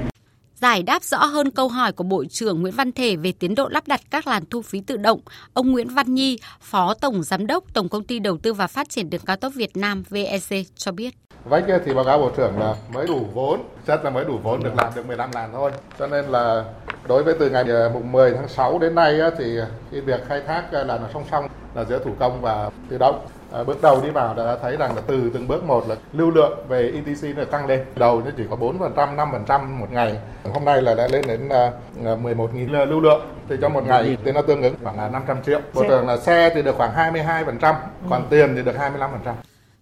Giải 0.60 0.82
đáp 0.82 1.02
rõ 1.02 1.24
hơn 1.24 1.50
câu 1.50 1.68
hỏi 1.68 1.92
của 1.92 2.04
Bộ 2.04 2.24
trưởng 2.30 2.62
Nguyễn 2.62 2.74
Văn 2.74 2.92
Thể 2.92 3.16
về 3.16 3.32
tiến 3.38 3.54
độ 3.54 3.68
lắp 3.68 3.88
đặt 3.88 4.00
các 4.10 4.26
làn 4.26 4.42
thu 4.50 4.62
phí 4.62 4.80
tự 4.80 4.96
động, 4.96 5.20
ông 5.54 5.72
Nguyễn 5.72 5.88
Văn 5.88 6.14
Nhi, 6.14 6.38
Phó 6.60 6.94
Tổng 6.94 7.22
Giám 7.22 7.46
đốc 7.46 7.64
Tổng 7.74 7.88
Công 7.88 8.04
ty 8.04 8.18
Đầu 8.18 8.38
tư 8.38 8.52
và 8.52 8.66
Phát 8.66 8.88
triển 8.88 9.10
Đường 9.10 9.20
Cao 9.26 9.36
tốc 9.36 9.52
Việt 9.56 9.76
Nam 9.76 10.02
VEC 10.08 10.66
cho 10.76 10.92
biết. 10.92 11.14
Vách 11.44 11.64
thì 11.84 11.94
báo 11.94 12.04
cáo 12.04 12.18
Bộ 12.18 12.30
trưởng 12.36 12.58
là 12.58 12.74
mới 12.94 13.06
đủ 13.06 13.26
vốn, 13.34 13.60
chắc 13.86 14.04
là 14.04 14.10
mới 14.10 14.24
đủ 14.24 14.38
vốn 14.42 14.62
được 14.62 14.74
làm 14.76 14.92
được 14.96 15.06
15 15.06 15.30
làn 15.34 15.50
thôi. 15.52 15.70
Cho 15.98 16.06
nên 16.06 16.24
là 16.24 16.64
đối 17.08 17.24
với 17.24 17.34
từ 17.38 17.50
ngày 17.50 17.64
ờ, 17.68 17.90
mùng 17.94 18.12
10 18.12 18.32
tháng 18.32 18.48
6 18.48 18.78
đến 18.78 18.94
nay 18.94 19.20
thì 19.38 19.58
cái 19.92 20.00
việc 20.00 20.20
khai 20.28 20.42
thác 20.46 20.64
ờ, 20.72 20.84
là 20.84 20.98
nó 20.98 21.08
song 21.12 21.24
song 21.30 21.48
là 21.74 21.84
giữa 21.84 21.98
thủ 22.04 22.10
công 22.18 22.40
và 22.40 22.70
tự 22.88 22.98
động 22.98 23.26
À, 23.52 23.64
bước 23.64 23.82
đầu 23.82 24.00
đi 24.00 24.10
vào 24.10 24.34
đã 24.34 24.56
thấy 24.62 24.76
rằng 24.76 24.96
là 24.96 25.02
từ 25.06 25.30
từng 25.34 25.48
bước 25.48 25.64
một 25.64 25.88
là 25.88 25.96
lưu 26.12 26.30
lượng 26.30 26.58
về 26.68 26.92
ETC 26.94 27.36
nó 27.36 27.44
tăng 27.44 27.66
lên. 27.66 27.84
Đầu 27.96 28.22
nó 28.24 28.30
chỉ 28.36 28.44
có 28.50 28.56
4%, 28.56 29.16
5% 29.16 29.66
một 29.78 29.92
ngày. 29.92 30.18
Hôm 30.52 30.64
nay 30.64 30.82
là 30.82 30.94
đã 30.94 31.08
lên 31.08 31.24
đến 31.26 31.46
uh, 31.46 32.22
11.000 32.22 32.86
lưu 32.86 33.00
lượng 33.00 33.20
thì 33.48 33.56
trong 33.60 33.72
một 33.72 33.86
ngày 33.86 34.16
thì 34.24 34.32
nó 34.32 34.42
tương 34.42 34.62
ứng 34.62 34.74
khoảng 34.82 34.98
là 34.98 35.08
500 35.08 35.42
triệu. 35.42 35.60
Bộ 35.74 35.84
trưởng 35.88 36.06
là 36.06 36.16
xe 36.16 36.50
thì 36.54 36.62
được 36.62 36.74
khoảng 36.76 37.14
22%, 37.14 37.74
còn 38.10 38.22
tiền 38.30 38.56
thì 38.56 38.62
được 38.62 38.74
25% 38.76 39.34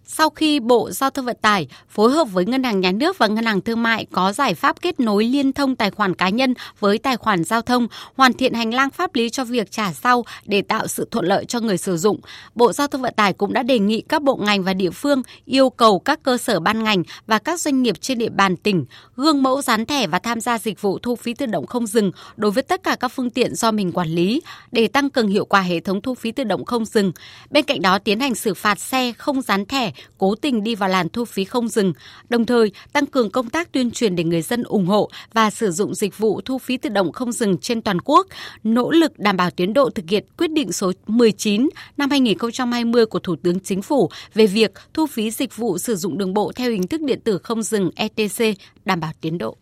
sau 0.05 0.29
khi 0.29 0.59
Bộ 0.59 0.91
Giao 0.91 1.09
thông 1.09 1.25
Vận 1.25 1.37
tải 1.41 1.67
phối 1.89 2.11
hợp 2.11 2.25
với 2.31 2.45
Ngân 2.45 2.63
hàng 2.63 2.81
Nhà 2.81 2.91
nước 2.91 3.17
và 3.17 3.27
Ngân 3.27 3.45
hàng 3.45 3.61
Thương 3.61 3.83
mại 3.83 4.05
có 4.11 4.33
giải 4.33 4.53
pháp 4.53 4.81
kết 4.81 4.99
nối 4.99 5.25
liên 5.25 5.53
thông 5.53 5.75
tài 5.75 5.91
khoản 5.91 6.15
cá 6.15 6.29
nhân 6.29 6.53
với 6.79 6.97
tài 6.97 7.17
khoản 7.17 7.43
giao 7.43 7.61
thông, 7.61 7.87
hoàn 8.15 8.33
thiện 8.33 8.53
hành 8.53 8.73
lang 8.73 8.89
pháp 8.89 9.15
lý 9.15 9.29
cho 9.29 9.43
việc 9.43 9.71
trả 9.71 9.93
sau 9.93 10.25
để 10.45 10.61
tạo 10.61 10.87
sự 10.87 11.07
thuận 11.11 11.25
lợi 11.25 11.45
cho 11.45 11.59
người 11.59 11.77
sử 11.77 11.97
dụng. 11.97 12.19
Bộ 12.55 12.73
Giao 12.73 12.87
thông 12.87 13.01
Vận 13.01 13.13
tải 13.15 13.33
cũng 13.33 13.53
đã 13.53 13.63
đề 13.63 13.79
nghị 13.79 14.01
các 14.01 14.21
bộ 14.21 14.35
ngành 14.35 14.63
và 14.63 14.73
địa 14.73 14.91
phương 14.91 15.21
yêu 15.45 15.69
cầu 15.69 15.99
các 15.99 16.23
cơ 16.23 16.37
sở 16.37 16.59
ban 16.59 16.83
ngành 16.83 17.03
và 17.27 17.39
các 17.39 17.59
doanh 17.59 17.83
nghiệp 17.83 17.95
trên 18.01 18.17
địa 18.17 18.29
bàn 18.29 18.57
tỉnh 18.57 18.85
gương 19.15 19.43
mẫu 19.43 19.61
dán 19.61 19.85
thẻ 19.85 20.07
và 20.07 20.19
tham 20.19 20.41
gia 20.41 20.57
dịch 20.57 20.81
vụ 20.81 20.99
thu 20.99 21.15
phí 21.15 21.33
tự 21.33 21.45
động 21.45 21.65
không 21.65 21.87
dừng 21.87 22.11
đối 22.35 22.51
với 22.51 22.63
tất 22.63 22.83
cả 22.83 22.95
các 22.99 23.07
phương 23.07 23.29
tiện 23.29 23.55
do 23.55 23.71
mình 23.71 23.91
quản 23.91 24.07
lý 24.07 24.41
để 24.71 24.87
tăng 24.87 25.09
cường 25.09 25.27
hiệu 25.27 25.45
quả 25.45 25.61
hệ 25.61 25.79
thống 25.79 26.01
thu 26.01 26.15
phí 26.15 26.31
tự 26.31 26.43
động 26.43 26.65
không 26.65 26.85
dừng. 26.85 27.11
Bên 27.49 27.65
cạnh 27.65 27.81
đó 27.81 27.99
tiến 27.99 28.19
hành 28.19 28.35
xử 28.35 28.53
phạt 28.53 28.79
xe 28.79 29.13
không 29.17 29.41
dán 29.41 29.65
thẻ 29.65 29.91
cố 30.17 30.35
tình 30.35 30.63
đi 30.63 30.75
vào 30.75 30.89
làn 30.89 31.09
thu 31.09 31.25
phí 31.25 31.43
không 31.43 31.67
dừng, 31.67 31.93
đồng 32.29 32.45
thời 32.45 32.71
tăng 32.93 33.05
cường 33.05 33.29
công 33.29 33.49
tác 33.49 33.71
tuyên 33.71 33.91
truyền 33.91 34.15
để 34.15 34.23
người 34.23 34.41
dân 34.41 34.63
ủng 34.63 34.85
hộ 34.85 35.09
và 35.33 35.49
sử 35.49 35.71
dụng 35.71 35.95
dịch 35.95 36.17
vụ 36.17 36.41
thu 36.41 36.57
phí 36.57 36.77
tự 36.77 36.89
động 36.89 37.11
không 37.11 37.31
dừng 37.31 37.57
trên 37.57 37.81
toàn 37.81 38.01
quốc, 38.01 38.27
nỗ 38.63 38.91
lực 38.91 39.19
đảm 39.19 39.37
bảo 39.37 39.51
tiến 39.51 39.73
độ 39.73 39.89
thực 39.89 40.09
hiện 40.09 40.25
quyết 40.37 40.51
định 40.51 40.71
số 40.71 40.91
19 41.07 41.69
năm 41.97 42.09
2020 42.09 43.05
của 43.05 43.19
Thủ 43.19 43.35
tướng 43.43 43.59
Chính 43.59 43.81
phủ 43.81 44.09
về 44.33 44.47
việc 44.47 44.71
thu 44.93 45.07
phí 45.07 45.31
dịch 45.31 45.55
vụ 45.57 45.77
sử 45.77 45.95
dụng 45.95 46.17
đường 46.17 46.33
bộ 46.33 46.51
theo 46.55 46.71
hình 46.71 46.87
thức 46.87 47.01
điện 47.01 47.19
tử 47.23 47.37
không 47.37 47.63
dừng 47.63 47.91
ETC 47.95 48.57
đảm 48.85 48.99
bảo 48.99 49.11
tiến 49.21 49.37
độ. 49.37 49.57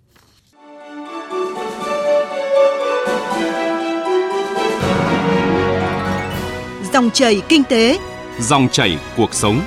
Dòng 6.94 7.10
chảy 7.10 7.42
kinh 7.50 7.64
tế, 7.64 8.00
dòng 8.40 8.70
chảy 8.72 8.98
cuộc 9.18 9.34
sống. 9.34 9.62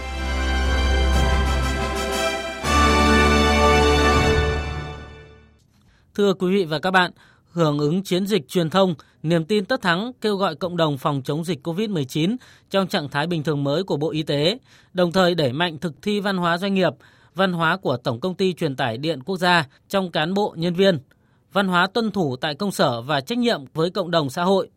Thưa 6.17 6.35
quý 6.35 6.51
vị 6.51 6.65
và 6.65 6.79
các 6.79 6.91
bạn, 6.91 7.11
hưởng 7.53 7.79
ứng 7.79 8.03
chiến 8.03 8.27
dịch 8.27 8.49
truyền 8.49 8.71
thông, 8.71 8.95
niềm 9.23 9.45
tin 9.45 9.65
tất 9.65 9.83
thắng 9.83 10.13
kêu 10.21 10.37
gọi 10.37 10.55
cộng 10.55 10.77
đồng 10.77 10.99
phòng 10.99 11.23
chống 11.25 11.45
dịch 11.45 11.67
COVID-19 11.67 12.37
trong 12.71 12.87
trạng 12.87 13.09
thái 13.09 13.27
bình 13.27 13.43
thường 13.43 13.65
mới 13.65 13.83
của 13.83 13.97
Bộ 13.97 14.11
Y 14.11 14.23
tế, 14.23 14.59
đồng 14.93 15.13
thời 15.13 15.35
đẩy 15.35 15.53
mạnh 15.53 15.79
thực 15.79 16.03
thi 16.03 16.21
văn 16.21 16.37
hóa 16.37 16.59
doanh 16.59 16.75
nghiệp, 16.75 16.93
văn 17.35 17.53
hóa 17.53 17.77
của 17.77 17.97
Tổng 17.97 18.21
công 18.21 18.35
ty 18.35 18.53
truyền 18.53 18.77
tải 18.77 18.99
điện 18.99 19.23
quốc 19.23 19.37
gia 19.37 19.69
trong 19.89 20.11
cán 20.11 20.35
bộ 20.35 20.55
nhân 20.59 20.75
viên, 20.75 20.99
văn 21.53 21.69
hóa 21.69 21.87
tuân 21.87 22.11
thủ 22.11 22.37
tại 22.37 22.55
công 22.55 22.73
sở 22.73 23.03
và 23.03 23.21
trách 23.21 23.39
nhiệm 23.39 23.65
với 23.75 23.91
cộng 23.91 24.11
đồng 24.11 24.31
xã 24.31 24.45
hội. 24.45 24.69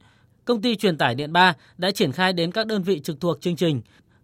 Công 0.46 0.62
ty 0.62 0.76
truyền 0.76 0.98
tải 0.98 1.16
điện 1.16 1.34
3 1.34 1.54
đã 1.78 1.92
triển 1.92 2.12
khai 2.12 2.34
đến 2.34 2.52
các 2.52 2.68
đơn 2.68 2.84
vị 2.84 3.00
trực 3.00 3.20
thuộc 3.20 3.42
chương 3.42 3.56
trình, 3.56 3.82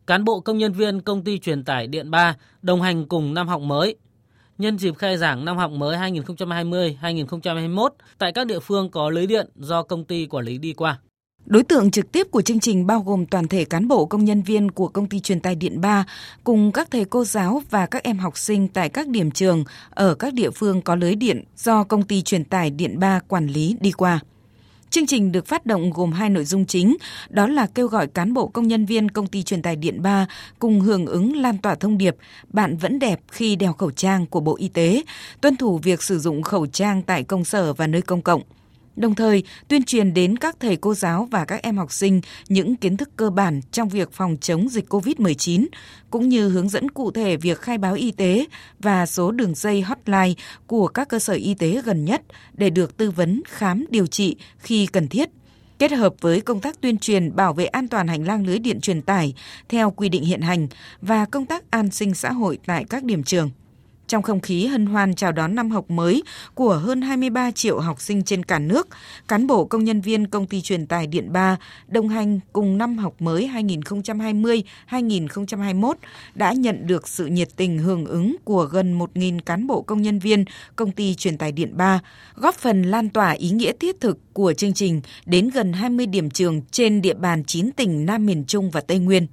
cán 0.08 0.24
bộ 0.24 0.40
công 0.40 0.58
nhân 0.58 0.72
viên 0.72 1.02
công 1.02 1.24
ty 1.24 1.40
truyền 1.40 1.64
tải 1.64 1.88
điện 1.88 2.12
3 2.12 2.36
đồng 2.62 2.82
hành 2.82 3.06
cùng 3.06 3.34
năm 3.34 3.48
học 3.48 3.62
mới 3.62 3.96
nhân 4.58 4.78
dịp 4.80 4.98
khai 4.98 5.18
giảng 5.18 5.46
năm 5.46 5.58
học 5.58 5.72
mới 5.72 5.98
2020-2021 5.98 7.90
tại 8.18 8.32
các 8.32 8.48
địa 8.48 8.60
phương 8.60 8.90
có 8.90 9.10
lưới 9.10 9.28
điện 9.28 9.50
do 9.56 9.84
công 9.84 10.06
ty 10.06 10.26
quản 10.26 10.46
lý 10.46 10.58
đi 10.58 10.74
qua. 10.74 11.00
Đối 11.46 11.64
tượng 11.64 11.92
trực 11.92 12.12
tiếp 12.12 12.28
của 12.32 12.42
chương 12.42 12.60
trình 12.60 12.88
bao 12.88 13.00
gồm 13.00 13.26
toàn 13.26 13.48
thể 13.48 13.66
cán 13.66 13.88
bộ, 13.88 14.06
công 14.06 14.26
nhân 14.26 14.42
viên 14.42 14.72
của 14.72 14.88
công 14.88 15.10
ty 15.10 15.20
truyền 15.20 15.40
tải 15.40 15.56
Điện 15.56 15.82
3 15.82 16.06
cùng 16.44 16.72
các 16.72 16.92
thầy 16.92 17.06
cô 17.06 17.26
giáo 17.26 17.62
và 17.70 17.86
các 17.86 18.04
em 18.04 18.18
học 18.18 18.38
sinh 18.38 18.68
tại 18.68 18.90
các 18.90 19.08
điểm 19.08 19.32
trường 19.32 19.64
ở 19.90 20.16
các 20.16 20.34
địa 20.34 20.50
phương 20.50 20.82
có 20.82 20.96
lưới 20.96 21.16
điện 21.16 21.44
do 21.58 21.84
công 21.84 22.04
ty 22.04 22.22
truyền 22.22 22.44
tải 22.44 22.70
Điện 22.70 23.00
3 23.00 23.20
quản 23.28 23.48
lý 23.48 23.76
đi 23.80 23.92
qua. 23.92 24.20
Chương 24.96 25.06
trình 25.06 25.32
được 25.32 25.48
phát 25.48 25.66
động 25.66 25.92
gồm 25.94 26.12
hai 26.12 26.30
nội 26.30 26.46
dung 26.46 26.66
chính, 26.66 26.98
đó 27.30 27.48
là 27.48 27.68
kêu 27.76 27.88
gọi 27.88 28.08
cán 28.08 28.34
bộ 28.34 28.48
công 28.48 28.68
nhân 28.68 28.86
viên 28.86 29.12
công 29.12 29.28
ty 29.28 29.44
truyền 29.44 29.62
tài 29.62 29.76
Điện 29.76 30.02
3 30.02 30.28
cùng 30.60 30.82
hưởng 30.82 31.06
ứng 31.06 31.36
lan 31.36 31.58
tỏa 31.58 31.76
thông 31.76 31.98
điệp 31.98 32.16
bạn 32.50 32.78
vẫn 32.78 33.00
đẹp 33.00 33.20
khi 33.32 33.56
đeo 33.56 33.74
khẩu 33.74 33.92
trang 33.92 34.26
của 34.26 34.40
Bộ 34.40 34.56
Y 34.58 34.68
tế, 34.68 35.04
tuân 35.42 35.56
thủ 35.56 35.78
việc 35.78 36.04
sử 36.04 36.20
dụng 36.20 36.44
khẩu 36.44 36.68
trang 36.68 37.02
tại 37.02 37.24
công 37.24 37.46
sở 37.46 37.74
và 37.74 37.88
nơi 37.88 38.02
công 38.02 38.22
cộng 38.22 38.42
đồng 38.96 39.16
thời 39.16 39.44
tuyên 39.68 39.84
truyền 39.84 40.14
đến 40.14 40.38
các 40.38 40.56
thầy 40.60 40.76
cô 40.76 40.94
giáo 40.94 41.28
và 41.32 41.46
các 41.46 41.64
em 41.64 41.78
học 41.78 41.92
sinh 41.92 42.22
những 42.48 42.76
kiến 42.76 42.98
thức 42.98 43.10
cơ 43.16 43.30
bản 43.30 43.62
trong 43.72 43.90
việc 43.90 44.12
phòng 44.12 44.38
chống 44.42 44.70
dịch 44.70 44.94
COVID-19, 44.94 45.66
cũng 46.10 46.30
như 46.30 46.50
hướng 46.50 46.70
dẫn 46.70 46.92
cụ 46.92 47.12
thể 47.12 47.38
việc 47.38 47.62
khai 47.62 47.78
báo 47.78 47.94
y 47.94 48.12
tế 48.12 48.46
và 48.80 49.06
số 49.06 49.32
đường 49.32 49.56
dây 49.56 49.82
hotline 49.82 50.34
của 50.68 50.88
các 50.88 51.10
cơ 51.10 51.20
sở 51.20 51.34
y 51.34 51.54
tế 51.54 51.82
gần 51.86 52.06
nhất 52.06 52.22
để 52.54 52.70
được 52.70 52.98
tư 52.98 53.12
vấn 53.12 53.42
khám 53.48 53.86
điều 53.90 54.08
trị 54.08 54.36
khi 54.58 54.86
cần 54.86 55.08
thiết 55.08 55.30
kết 55.80 55.92
hợp 55.92 56.14
với 56.22 56.42
công 56.42 56.62
tác 56.62 56.82
tuyên 56.82 56.98
truyền 56.98 57.36
bảo 57.36 57.54
vệ 57.54 57.66
an 57.66 57.88
toàn 57.88 58.08
hành 58.08 58.28
lang 58.28 58.46
lưới 58.46 58.60
điện 58.60 58.82
truyền 58.82 59.02
tải 59.02 59.34
theo 59.70 59.92
quy 59.92 60.10
định 60.10 60.24
hiện 60.24 60.42
hành 60.42 60.68
và 61.02 61.26
công 61.26 61.46
tác 61.46 61.72
an 61.72 61.92
sinh 61.92 62.14
xã 62.14 62.32
hội 62.32 62.60
tại 62.66 62.86
các 62.90 63.04
điểm 63.04 63.24
trường. 63.24 63.50
Trong 64.08 64.22
không 64.22 64.40
khí 64.40 64.66
hân 64.66 64.86
hoan 64.86 65.16
chào 65.16 65.32
đón 65.32 65.56
năm 65.56 65.72
học 65.72 65.90
mới 65.92 66.24
của 66.54 66.74
hơn 66.74 67.02
23 67.02 67.52
triệu 67.52 67.80
học 67.80 68.02
sinh 68.02 68.24
trên 68.24 68.46
cả 68.46 68.60
nước, 68.60 68.88
cán 69.28 69.48
bộ 69.48 69.66
công 69.66 69.84
nhân 69.84 70.02
viên 70.02 70.28
công 70.28 70.48
ty 70.48 70.62
truyền 70.62 70.88
tải 70.88 71.08
Điện 71.08 71.34
Ba 71.34 71.58
đồng 71.88 72.10
hành 72.10 72.40
cùng 72.54 72.78
năm 72.78 72.98
học 72.98 73.22
mới 73.22 73.50
2020-2021 74.90 75.94
đã 76.36 76.54
nhận 76.54 76.88
được 76.88 77.08
sự 77.08 77.26
nhiệt 77.26 77.48
tình 77.56 77.78
hưởng 77.78 78.06
ứng 78.06 78.36
của 78.44 78.66
gần 78.66 79.00
1.000 79.00 79.40
cán 79.46 79.68
bộ 79.68 79.82
công 79.82 80.02
nhân 80.02 80.20
viên 80.20 80.46
công 80.76 80.92
ty 80.92 81.16
truyền 81.16 81.38
tải 81.38 81.52
Điện 81.52 81.78
Ba, 81.78 82.00
góp 82.36 82.56
phần 82.56 82.84
lan 82.84 83.10
tỏa 83.10 83.32
ý 83.32 83.50
nghĩa 83.50 83.72
thiết 83.80 84.00
thực 84.00 84.20
của 84.34 84.54
chương 84.54 84.74
trình 84.74 85.02
đến 85.26 85.50
gần 85.50 85.74
20 85.74 86.06
điểm 86.06 86.30
trường 86.30 86.62
trên 86.72 87.02
địa 87.02 87.14
bàn 87.14 87.44
9 87.46 87.72
tỉnh 87.72 88.06
Nam 88.06 88.26
miền 88.26 88.44
Trung 88.48 88.72
và 88.72 88.82
Tây 88.82 89.00
Nguyên. 89.00 89.28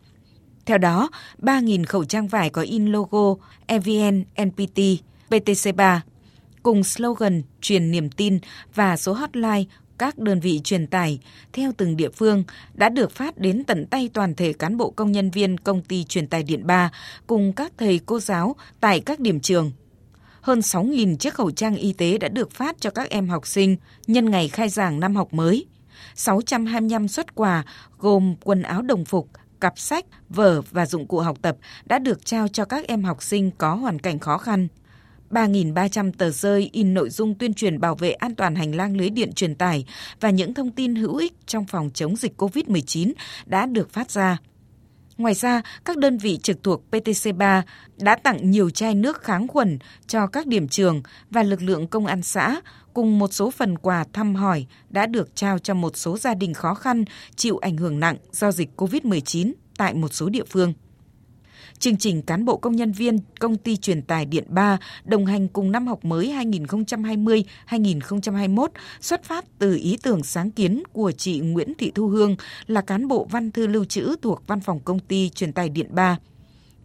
Theo 0.66 0.78
đó, 0.78 1.10
3.000 1.38 1.84
khẩu 1.84 2.04
trang 2.04 2.28
vải 2.28 2.50
có 2.50 2.62
in 2.62 2.86
logo 2.86 3.34
EVN, 3.66 4.24
NPT, 4.42 4.78
PTC3 5.30 6.00
cùng 6.62 6.84
slogan 6.84 7.42
truyền 7.60 7.90
niềm 7.90 8.10
tin 8.10 8.38
và 8.74 8.96
số 8.96 9.12
hotline 9.12 9.64
các 9.98 10.18
đơn 10.18 10.40
vị 10.40 10.60
truyền 10.64 10.86
tải 10.86 11.18
theo 11.52 11.72
từng 11.76 11.96
địa 11.96 12.10
phương 12.10 12.44
đã 12.74 12.88
được 12.88 13.10
phát 13.10 13.38
đến 13.38 13.64
tận 13.64 13.86
tay 13.86 14.10
toàn 14.14 14.34
thể 14.34 14.52
cán 14.52 14.76
bộ 14.76 14.90
công 14.90 15.12
nhân 15.12 15.30
viên 15.30 15.58
công 15.58 15.82
ty 15.82 16.04
truyền 16.04 16.26
tải 16.26 16.42
Điện 16.42 16.66
Ba 16.66 16.90
cùng 17.26 17.52
các 17.52 17.72
thầy 17.78 18.00
cô 18.06 18.20
giáo 18.20 18.56
tại 18.80 19.00
các 19.00 19.20
điểm 19.20 19.40
trường. 19.40 19.72
Hơn 20.40 20.58
6.000 20.58 21.16
chiếc 21.16 21.34
khẩu 21.34 21.50
trang 21.50 21.76
y 21.76 21.92
tế 21.92 22.18
đã 22.18 22.28
được 22.28 22.50
phát 22.50 22.76
cho 22.80 22.90
các 22.90 23.10
em 23.10 23.28
học 23.28 23.46
sinh 23.46 23.76
nhân 24.06 24.30
ngày 24.30 24.48
khai 24.48 24.68
giảng 24.68 25.00
năm 25.00 25.16
học 25.16 25.32
mới. 25.32 25.66
625 26.14 27.08
xuất 27.08 27.34
quà 27.34 27.64
gồm 27.98 28.34
quần 28.44 28.62
áo 28.62 28.82
đồng 28.82 29.04
phục, 29.04 29.28
cặp 29.62 29.78
sách, 29.78 30.06
vở 30.28 30.62
và 30.70 30.86
dụng 30.86 31.06
cụ 31.06 31.18
học 31.18 31.38
tập 31.42 31.56
đã 31.84 31.98
được 31.98 32.26
trao 32.26 32.48
cho 32.48 32.64
các 32.64 32.86
em 32.88 33.04
học 33.04 33.22
sinh 33.22 33.50
có 33.58 33.74
hoàn 33.74 33.98
cảnh 33.98 34.18
khó 34.18 34.38
khăn. 34.38 34.68
3.300 35.30 36.12
tờ 36.18 36.30
rơi 36.30 36.70
in 36.72 36.94
nội 36.94 37.10
dung 37.10 37.34
tuyên 37.34 37.54
truyền 37.54 37.80
bảo 37.80 37.94
vệ 37.94 38.12
an 38.12 38.34
toàn 38.34 38.54
hành 38.54 38.74
lang 38.74 38.96
lưới 38.96 39.10
điện 39.10 39.32
truyền 39.32 39.54
tải 39.54 39.84
và 40.20 40.30
những 40.30 40.54
thông 40.54 40.70
tin 40.70 40.94
hữu 40.94 41.16
ích 41.16 41.32
trong 41.46 41.66
phòng 41.66 41.90
chống 41.94 42.16
dịch 42.16 42.40
COVID-19 42.42 43.12
đã 43.46 43.66
được 43.66 43.90
phát 43.90 44.10
ra. 44.10 44.38
Ngoài 45.22 45.34
ra, 45.34 45.62
các 45.84 45.98
đơn 45.98 46.18
vị 46.18 46.38
trực 46.42 46.62
thuộc 46.62 46.82
PTC3 46.90 47.62
đã 47.98 48.16
tặng 48.16 48.50
nhiều 48.50 48.70
chai 48.70 48.94
nước 48.94 49.22
kháng 49.22 49.48
khuẩn 49.48 49.78
cho 50.06 50.26
các 50.26 50.46
điểm 50.46 50.68
trường 50.68 51.02
và 51.30 51.42
lực 51.42 51.62
lượng 51.62 51.86
công 51.86 52.06
an 52.06 52.22
xã, 52.22 52.60
cùng 52.94 53.18
một 53.18 53.32
số 53.32 53.50
phần 53.50 53.78
quà 53.78 54.04
thăm 54.12 54.34
hỏi 54.34 54.66
đã 54.90 55.06
được 55.06 55.36
trao 55.36 55.58
cho 55.58 55.74
một 55.74 55.96
số 55.96 56.18
gia 56.18 56.34
đình 56.34 56.54
khó 56.54 56.74
khăn 56.74 57.04
chịu 57.36 57.58
ảnh 57.58 57.76
hưởng 57.76 58.00
nặng 58.00 58.16
do 58.32 58.52
dịch 58.52 58.68
COVID-19 58.76 59.52
tại 59.76 59.94
một 59.94 60.14
số 60.14 60.28
địa 60.28 60.44
phương. 60.50 60.72
Chương 61.82 61.96
trình 61.96 62.22
cán 62.22 62.44
bộ 62.44 62.56
công 62.56 62.76
nhân 62.76 62.92
viên 62.92 63.18
công 63.40 63.56
ty 63.56 63.76
truyền 63.76 64.02
tài 64.02 64.24
Điện 64.26 64.44
3 64.48 64.78
đồng 65.04 65.26
hành 65.26 65.48
cùng 65.48 65.72
năm 65.72 65.86
học 65.86 66.04
mới 66.04 66.34
2020-2021 67.68 68.68
xuất 69.00 69.24
phát 69.24 69.44
từ 69.58 69.76
ý 69.76 69.98
tưởng 70.02 70.22
sáng 70.22 70.50
kiến 70.50 70.82
của 70.92 71.12
chị 71.12 71.40
Nguyễn 71.40 71.74
Thị 71.78 71.92
Thu 71.94 72.08
Hương 72.08 72.36
là 72.66 72.80
cán 72.80 73.08
bộ 73.08 73.26
văn 73.30 73.50
thư 73.50 73.66
lưu 73.66 73.84
trữ 73.84 74.16
thuộc 74.22 74.42
văn 74.46 74.60
phòng 74.60 74.80
công 74.80 74.98
ty 74.98 75.28
truyền 75.28 75.52
tài 75.52 75.68
Điện 75.68 75.86
3 75.90 76.18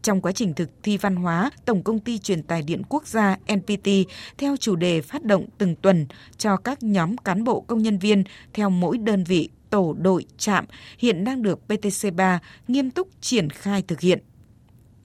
trong 0.01 0.22
quá 0.22 0.32
trình 0.32 0.54
thực 0.54 0.70
thi 0.84 0.98
văn 0.98 1.16
hóa, 1.16 1.51
Tổng 1.66 1.84
công 1.84 2.00
ty 2.00 2.18
truyền 2.18 2.44
tài 2.44 2.62
điện 2.62 2.82
quốc 2.89 3.08
gia 3.08 3.38
NPT 3.54 3.89
theo 4.38 4.58
chủ 4.58 4.75
đề 4.75 5.01
phát 5.01 5.24
động 5.24 5.46
từng 5.58 5.75
tuần 5.75 6.08
cho 6.38 6.58
các 6.58 6.84
nhóm 6.84 7.18
cán 7.18 7.44
bộ 7.44 7.62
công 7.62 7.82
nhân 7.82 7.98
viên 7.98 8.24
theo 8.54 8.70
mỗi 8.70 8.98
đơn 8.98 9.24
vị, 9.24 9.50
tổ 9.70 9.96
đội, 10.00 10.25
trạm 10.38 10.66
hiện 11.00 11.24
đang 11.24 11.42
được 11.42 11.60
PTC3 11.68 12.38
nghiêm 12.68 12.92
túc 12.92 13.08
triển 13.22 13.50
khai 13.50 13.82
thực 13.82 14.00
hiện 14.00 14.20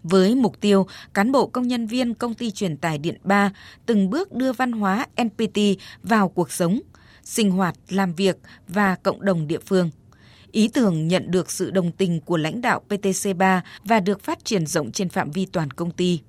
với 0.03 0.35
mục 0.35 0.61
tiêu 0.61 0.87
cán 1.15 1.33
bộ 1.33 1.47
công 1.47 1.69
nhân 1.69 1.87
viên 1.87 2.15
công 2.15 2.35
ty 2.35 2.51
truyền 2.51 2.77
tải 2.77 2.99
điện 2.99 3.17
3 3.25 3.53
từng 3.87 4.11
bước 4.11 4.33
đưa 4.33 4.53
văn 4.53 4.73
hóa 4.73 5.07
NPT 5.23 5.59
vào 6.03 6.29
cuộc 6.29 6.53
sống, 6.53 6.81
sinh 7.23 7.51
hoạt, 7.51 7.75
làm 7.89 8.15
việc 8.15 8.37
và 8.69 8.95
cộng 8.95 9.25
đồng 9.25 9.47
địa 9.47 9.61
phương. 9.67 9.91
Ý 10.53 10.69
tưởng 10.69 11.09
nhận 11.09 11.31
được 11.31 11.51
sự 11.51 11.71
đồng 11.71 11.93
tình 11.93 12.21
của 12.21 12.37
lãnh 12.37 12.61
đạo 12.61 12.83
PTC3 12.89 13.61
và 13.85 14.01
được 14.01 14.23
phát 14.23 14.45
triển 14.45 14.67
rộng 14.67 14.93
trên 14.93 15.09
phạm 15.09 15.31
vi 15.31 15.47
toàn 15.47 15.71
công 15.71 15.91
ty 15.91 16.21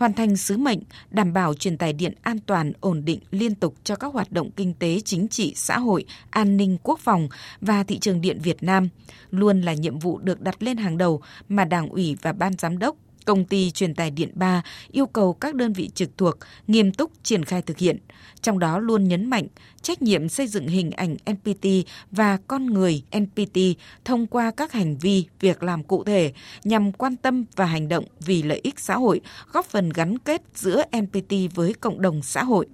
hoàn 0.00 0.12
thành 0.12 0.36
sứ 0.36 0.56
mệnh 0.56 0.78
đảm 1.10 1.32
bảo 1.32 1.54
truyền 1.54 1.76
tải 1.76 1.92
điện 1.92 2.14
an 2.22 2.38
toàn, 2.46 2.72
ổn 2.80 3.04
định 3.04 3.20
liên 3.30 3.54
tục 3.54 3.74
cho 3.84 3.96
các 3.96 4.12
hoạt 4.12 4.32
động 4.32 4.50
kinh 4.50 4.74
tế, 4.74 5.00
chính 5.00 5.28
trị, 5.28 5.52
xã 5.56 5.78
hội, 5.78 6.04
an 6.30 6.56
ninh, 6.56 6.78
quốc 6.82 7.00
phòng 7.00 7.28
và 7.60 7.82
thị 7.82 7.98
trường 7.98 8.20
điện 8.20 8.38
Việt 8.42 8.62
Nam 8.62 8.88
luôn 9.30 9.60
là 9.60 9.74
nhiệm 9.74 9.98
vụ 9.98 10.18
được 10.18 10.40
đặt 10.40 10.62
lên 10.62 10.76
hàng 10.76 10.98
đầu 10.98 11.22
mà 11.48 11.64
Đảng 11.64 11.88
ủy 11.88 12.16
và 12.22 12.32
Ban 12.32 12.52
giám 12.58 12.78
đốc 12.78 12.96
Công 13.24 13.44
ty 13.44 13.70
truyền 13.70 13.94
tải 13.94 14.10
điện 14.10 14.30
3 14.34 14.62
yêu 14.90 15.06
cầu 15.06 15.32
các 15.32 15.54
đơn 15.54 15.72
vị 15.72 15.90
trực 15.94 16.18
thuộc 16.18 16.36
nghiêm 16.66 16.92
túc 16.92 17.10
triển 17.22 17.44
khai 17.44 17.62
thực 17.62 17.78
hiện, 17.78 17.98
trong 18.42 18.58
đó 18.58 18.78
luôn 18.78 19.08
nhấn 19.08 19.30
mạnh 19.30 19.46
trách 19.82 20.02
nhiệm 20.02 20.28
xây 20.28 20.46
dựng 20.46 20.68
hình 20.68 20.90
ảnh 20.90 21.16
NPT 21.30 21.66
và 22.10 22.38
con 22.46 22.66
người 22.66 23.02
NPT 23.18 23.58
thông 24.04 24.26
qua 24.26 24.50
các 24.50 24.72
hành 24.72 24.96
vi, 24.96 25.24
việc 25.40 25.62
làm 25.62 25.82
cụ 25.82 26.04
thể 26.04 26.32
nhằm 26.64 26.92
quan 26.92 27.16
tâm 27.16 27.44
và 27.56 27.64
hành 27.64 27.88
động 27.88 28.04
vì 28.20 28.42
lợi 28.42 28.60
ích 28.62 28.80
xã 28.80 28.94
hội, 28.94 29.20
góp 29.52 29.66
phần 29.66 29.90
gắn 29.90 30.18
kết 30.18 30.42
giữa 30.54 30.82
NPT 30.96 31.34
với 31.54 31.74
cộng 31.74 32.02
đồng 32.02 32.22
xã 32.22 32.44
hội. 32.44 32.66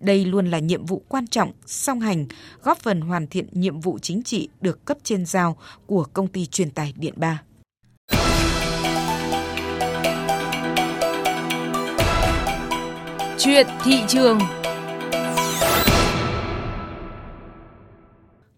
Đây 0.00 0.24
luôn 0.24 0.46
là 0.46 0.58
nhiệm 0.58 0.86
vụ 0.86 1.02
quan 1.08 1.26
trọng, 1.26 1.52
song 1.66 2.00
hành, 2.00 2.26
góp 2.62 2.78
phần 2.78 3.00
hoàn 3.00 3.26
thiện 3.26 3.46
nhiệm 3.52 3.80
vụ 3.80 3.98
chính 3.98 4.22
trị 4.22 4.48
được 4.60 4.84
cấp 4.84 4.98
trên 5.02 5.26
giao 5.26 5.56
của 5.86 6.04
công 6.12 6.28
ty 6.28 6.46
truyền 6.46 6.70
tải 6.70 6.94
Điện 6.96 7.14
3. 7.16 7.42
Chuyện 13.42 13.66
thị 13.84 14.02
trường 14.08 14.38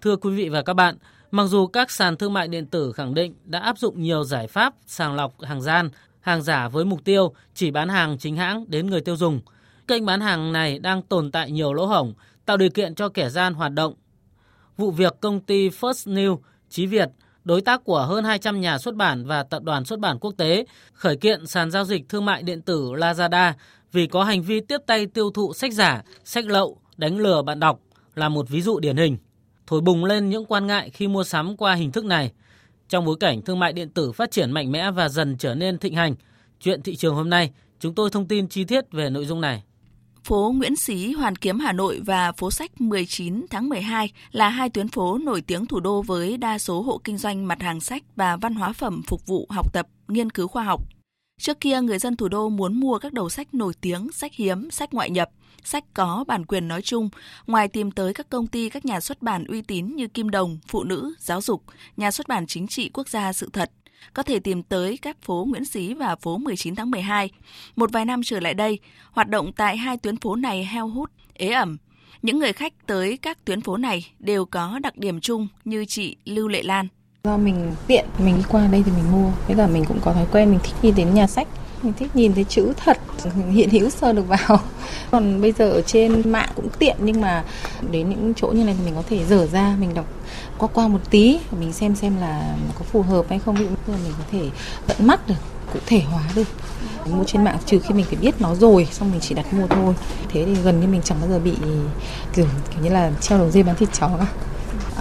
Thưa 0.01 0.17
quý 0.17 0.35
vị 0.35 0.49
và 0.49 0.63
các 0.63 0.75
bạn, 0.75 0.97
mặc 1.31 1.45
dù 1.45 1.67
các 1.67 1.91
sàn 1.91 2.17
thương 2.17 2.33
mại 2.33 2.49
điện 2.49 2.67
tử 2.67 2.93
khẳng 2.93 3.15
định 3.15 3.35
đã 3.45 3.59
áp 3.59 3.79
dụng 3.79 4.03
nhiều 4.03 4.25
giải 4.25 4.47
pháp 4.47 4.75
sàng 4.87 5.15
lọc 5.15 5.41
hàng 5.43 5.63
gian, 5.63 5.91
hàng 6.21 6.43
giả 6.43 6.69
với 6.69 6.85
mục 6.85 7.05
tiêu 7.05 7.35
chỉ 7.55 7.71
bán 7.71 7.89
hàng 7.89 8.19
chính 8.19 8.37
hãng 8.37 8.65
đến 8.69 8.87
người 8.87 9.01
tiêu 9.01 9.17
dùng, 9.17 9.41
kênh 9.89 10.07
bán 10.07 10.21
hàng 10.21 10.53
này 10.53 10.79
đang 10.79 11.03
tồn 11.03 11.31
tại 11.31 11.51
nhiều 11.51 11.73
lỗ 11.73 11.87
hổng, 11.87 12.15
tạo 12.47 12.57
điều 12.57 12.71
kiện 12.71 12.95
cho 12.95 13.09
kẻ 13.09 13.29
gian 13.29 13.55
hoạt 13.55 13.73
động. 13.73 13.95
Vụ 14.77 14.91
việc 14.91 15.17
công 15.21 15.41
ty 15.41 15.69
First 15.69 16.15
New, 16.15 16.39
Chí 16.69 16.87
Việt, 16.87 17.09
đối 17.45 17.61
tác 17.61 17.85
của 17.85 18.07
hơn 18.07 18.25
200 18.25 18.61
nhà 18.61 18.79
xuất 18.79 18.95
bản 18.95 19.25
và 19.27 19.43
tập 19.43 19.63
đoàn 19.63 19.85
xuất 19.85 19.99
bản 19.99 20.19
quốc 20.19 20.35
tế, 20.37 20.65
khởi 20.93 21.17
kiện 21.17 21.47
sàn 21.47 21.71
giao 21.71 21.85
dịch 21.85 22.09
thương 22.09 22.25
mại 22.25 22.43
điện 22.43 22.63
tử 22.63 22.93
Lazada 22.93 23.53
vì 23.93 24.07
có 24.07 24.25
hành 24.25 24.43
vi 24.43 24.61
tiếp 24.61 24.79
tay 24.87 25.07
tiêu 25.07 25.31
thụ 25.31 25.53
sách 25.53 25.73
giả, 25.73 26.03
sách 26.25 26.45
lậu, 26.45 26.79
đánh 26.97 27.19
lừa 27.19 27.43
bạn 27.43 27.61
đọc 27.61 27.81
là 28.15 28.29
một 28.29 28.49
ví 28.49 28.61
dụ 28.61 28.81
điển 28.81 28.97
hình. 28.97 29.17
Thổi 29.67 29.81
bùng 29.81 30.05
lên 30.05 30.29
những 30.29 30.45
quan 30.47 30.67
ngại 30.67 30.91
khi 30.91 31.09
mua 31.09 31.25
sắm 31.25 31.57
qua 31.57 31.75
hình 31.75 31.93
thức 31.93 32.05
này. 32.05 32.33
Trong 32.89 33.05
bối 33.05 33.17
cảnh 33.21 33.43
thương 33.43 33.59
mại 33.59 33.73
điện 33.73 33.89
tử 33.89 34.13
phát 34.13 34.31
triển 34.31 34.51
mạnh 34.51 34.73
mẽ 34.73 34.91
và 34.91 35.09
dần 35.09 35.37
trở 35.39 35.55
nên 35.55 35.79
thịnh 35.79 35.95
hành, 35.95 36.15
chuyện 36.61 36.83
thị 36.83 36.97
trường 36.97 37.15
hôm 37.15 37.31
nay 37.31 37.51
chúng 37.81 37.95
tôi 37.95 38.11
thông 38.11 38.29
tin 38.29 38.49
chi 38.49 38.65
tiết 38.65 38.93
về 38.93 39.11
nội 39.11 39.27
dung 39.27 39.41
này. 39.41 39.63
Phố 40.25 40.53
Nguyễn 40.57 40.77
Xí, 40.77 41.13
Hoàn 41.13 41.37
Kiếm 41.37 41.59
Hà 41.59 41.73
Nội 41.73 42.01
và 42.05 42.33
phố 42.33 42.51
sách 42.51 42.81
19 42.81 43.47
tháng 43.51 43.69
12 43.69 44.11
là 44.33 44.49
hai 44.49 44.69
tuyến 44.71 44.89
phố 44.89 45.19
nổi 45.19 45.41
tiếng 45.41 45.67
thủ 45.67 45.81
đô 45.81 46.03
với 46.03 46.37
đa 46.37 46.59
số 46.59 46.83
hộ 46.83 47.01
kinh 47.05 47.19
doanh 47.19 47.49
mặt 47.49 47.63
hàng 47.63 47.81
sách 47.81 48.03
và 48.17 48.37
văn 48.37 48.55
hóa 48.55 48.73
phẩm 48.73 49.03
phục 49.07 49.27
vụ 49.27 49.47
học 49.51 49.73
tập, 49.73 49.87
nghiên 50.09 50.31
cứu 50.31 50.49
khoa 50.49 50.65
học. 50.65 50.83
Trước 51.43 51.61
kia, 51.61 51.81
người 51.81 51.99
dân 51.99 52.17
thủ 52.17 52.29
đô 52.29 52.49
muốn 52.49 52.81
mua 52.81 52.99
các 52.99 53.13
đầu 53.13 53.29
sách 53.29 53.55
nổi 53.55 53.73
tiếng, 53.81 54.13
sách 54.13 54.35
hiếm, 54.35 54.71
sách 54.71 54.95
ngoại 54.95 55.11
nhập, 55.11 55.31
sách 55.65 55.85
có 55.95 56.25
bản 56.29 56.45
quyền 56.45 56.69
nói 56.69 56.83
chung, 56.83 57.09
ngoài 57.47 57.69
tìm 57.69 57.91
tới 57.91 58.15
các 58.15 58.29
công 58.29 58.47
ty, 58.47 58.69
các 58.69 58.85
nhà 58.85 59.01
xuất 59.01 59.23
bản 59.23 59.45
uy 59.45 59.63
tín 59.63 59.97
như 59.97 60.09
Kim 60.09 60.31
Đồng, 60.31 60.59
Phụ 60.69 60.85
Nữ, 60.85 61.15
Giáo 61.19 61.41
dục, 61.41 61.63
nhà 61.97 62.11
xuất 62.11 62.29
bản 62.29 62.47
chính 62.47 62.67
trị 62.67 62.91
quốc 62.95 63.09
gia 63.09 63.33
Sự 63.33 63.49
Thật, 63.53 63.71
có 64.15 64.23
thể 64.23 64.39
tìm 64.39 64.63
tới 64.63 64.97
các 65.03 65.23
phố 65.23 65.47
Nguyễn 65.49 65.65
Xí 65.65 65.95
và 65.95 66.17
phố 66.17 66.39
19 66.39 66.75
tháng 66.75 66.91
12. 66.91 67.31
Một 67.77 67.93
vài 67.93 68.05
năm 68.05 68.21
trở 68.25 68.41
lại 68.41 68.55
đây, 68.55 68.79
hoạt 69.11 69.29
động 69.29 69.53
tại 69.53 69.77
hai 69.77 69.97
tuyến 69.97 70.17
phố 70.17 70.37
này 70.37 70.65
heo 70.65 70.89
hút, 70.89 71.11
ế 71.35 71.49
ẩm. 71.49 71.79
Những 72.23 72.39
người 72.39 72.53
khách 72.53 72.87
tới 72.87 73.17
các 73.17 73.45
tuyến 73.45 73.61
phố 73.61 73.77
này 73.77 74.13
đều 74.19 74.45
có 74.45 74.79
đặc 74.79 74.99
điểm 74.99 75.21
chung 75.21 75.49
như 75.65 75.85
chị 75.85 76.17
Lưu 76.25 76.49
Lệ 76.49 76.63
Lan. 76.63 76.89
Do 77.25 77.37
mình 77.37 77.75
tiện, 77.87 78.05
mình 78.19 78.37
đi 78.37 78.43
qua 78.49 78.67
đây 78.67 78.83
thì 78.87 78.93
mình 78.93 79.13
mua. 79.13 79.31
Với 79.47 79.57
cả 79.57 79.67
mình 79.67 79.85
cũng 79.85 80.01
có 80.05 80.13
thói 80.13 80.27
quen 80.33 80.51
mình 80.51 80.59
thích 80.63 80.75
đi 80.83 80.91
đến 80.91 81.15
nhà 81.15 81.27
sách 81.27 81.49
mình 81.83 81.93
thích 81.93 82.17
nhìn 82.17 82.35
thấy 82.35 82.45
chữ 82.45 82.73
thật 82.77 82.99
hiện 83.51 83.71
hữu 83.71 83.91
sơ 83.91 84.13
được 84.13 84.29
vào. 84.29 84.61
Còn 85.11 85.41
bây 85.41 85.53
giờ 85.53 85.71
ở 85.71 85.83
trên 85.83 86.33
mạng 86.33 86.49
cũng 86.57 86.69
tiện 86.79 86.97
nhưng 87.01 87.21
mà 87.21 87.45
đến 87.91 88.11
những 88.11 88.33
chỗ 88.37 88.47
như 88.47 88.65
này 88.65 88.75
thì 88.79 88.85
mình 88.85 88.95
có 88.95 89.03
thể 89.09 89.25
dở 89.25 89.47
ra 89.47 89.77
mình 89.81 89.95
đọc 89.95 90.07
qua 90.59 90.69
qua 90.75 90.89
một 90.89 90.99
tí 91.11 91.39
mình 91.61 91.73
xem 91.73 91.95
xem 91.95 92.17
là 92.21 92.57
có 92.79 92.85
phù 92.85 93.03
hợp 93.03 93.25
hay 93.29 93.39
không. 93.39 93.55
Ví 93.55 93.65
dụ 93.65 93.93
mình 93.93 94.13
có 94.19 94.25
thể 94.31 94.51
tận 94.87 95.07
mắt 95.07 95.29
được 95.29 95.35
cụ 95.73 95.79
thể 95.87 96.01
hóa 96.01 96.23
được. 96.35 96.49
Mua 97.11 97.25
trên 97.25 97.45
mạng 97.45 97.59
trừ 97.67 97.79
khi 97.79 97.95
mình 97.95 98.05
phải 98.05 98.17
biết 98.17 98.41
nó 98.41 98.55
rồi 98.55 98.89
xong 98.91 99.11
mình 99.11 99.21
chỉ 99.21 99.35
đặt 99.35 99.55
mua 99.55 99.67
thôi. 99.67 99.95
Thế 100.29 100.45
thì 100.45 100.55
gần 100.55 100.81
như 100.81 100.87
mình 100.87 101.01
chẳng 101.05 101.19
bao 101.21 101.31
giờ 101.31 101.39
bị 101.39 101.53
kiểu, 102.35 102.47
kiểu 102.75 102.85
như 102.85 102.91
là 102.91 103.11
treo 103.21 103.39
đầu 103.39 103.51
dây 103.51 103.63
bán 103.63 103.77
thịt 103.77 103.89
chó. 103.93 104.09
cả 104.09 104.27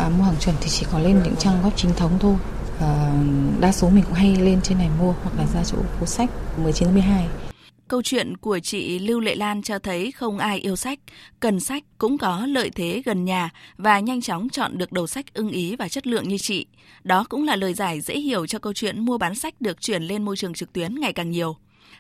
à, 0.02 0.10
mua 0.10 0.24
hàng 0.24 0.36
chuẩn 0.40 0.56
thì 0.62 0.70
chỉ 0.70 0.86
có 0.92 1.00
lên 1.00 1.22
những 1.24 1.36
trang 1.40 1.64
web 1.64 1.72
chính 1.76 1.92
thống 1.94 2.12
thôi 2.20 2.36
à, 2.80 3.14
đa 3.60 3.72
số 3.72 3.90
mình 3.90 4.04
cũng 4.04 4.14
hay 4.14 4.36
lên 4.36 4.62
trên 4.62 4.78
này 4.78 4.90
mua 5.00 5.14
hoặc 5.24 5.32
là 5.38 5.46
ra 5.54 5.64
chỗ 5.64 5.78
phố 6.00 6.06
sách 6.06 6.30
19 6.58 6.94
12 6.94 7.28
Câu 7.88 8.02
chuyện 8.02 8.38
của 8.38 8.60
chị 8.60 9.00
Lưu 9.00 9.20
Lệ 9.20 9.36
Lan 9.36 9.62
cho 9.62 9.80
thấy 9.80 10.12
không 10.12 10.38
ai 10.38 10.60
yêu 10.60 10.76
sách, 10.76 11.00
cần 11.40 11.60
sách 11.60 11.84
cũng 11.98 12.18
có 12.18 12.46
lợi 12.46 12.70
thế 12.70 13.02
gần 13.06 13.26
nhà 13.26 13.50
và 13.78 14.00
nhanh 14.00 14.22
chóng 14.22 14.50
chọn 14.50 14.78
được 14.78 14.92
đầu 14.92 15.08
sách 15.08 15.34
ưng 15.34 15.50
ý 15.50 15.76
và 15.76 15.90
chất 15.90 16.08
lượng 16.08 16.28
như 16.28 16.38
chị. 16.38 16.66
Đó 17.04 17.26
cũng 17.30 17.44
là 17.44 17.56
lời 17.56 17.74
giải 17.74 18.02
dễ 18.02 18.20
hiểu 18.20 18.48
cho 18.48 18.60
câu 18.60 18.74
chuyện 18.74 19.06
mua 19.06 19.18
bán 19.18 19.36
sách 19.36 19.62
được 19.62 19.82
chuyển 19.82 20.04
lên 20.04 20.26
môi 20.26 20.38
trường 20.38 20.54
trực 20.54 20.74
tuyến 20.74 21.00
ngày 21.00 21.14
càng 21.14 21.32
nhiều. 21.32 21.56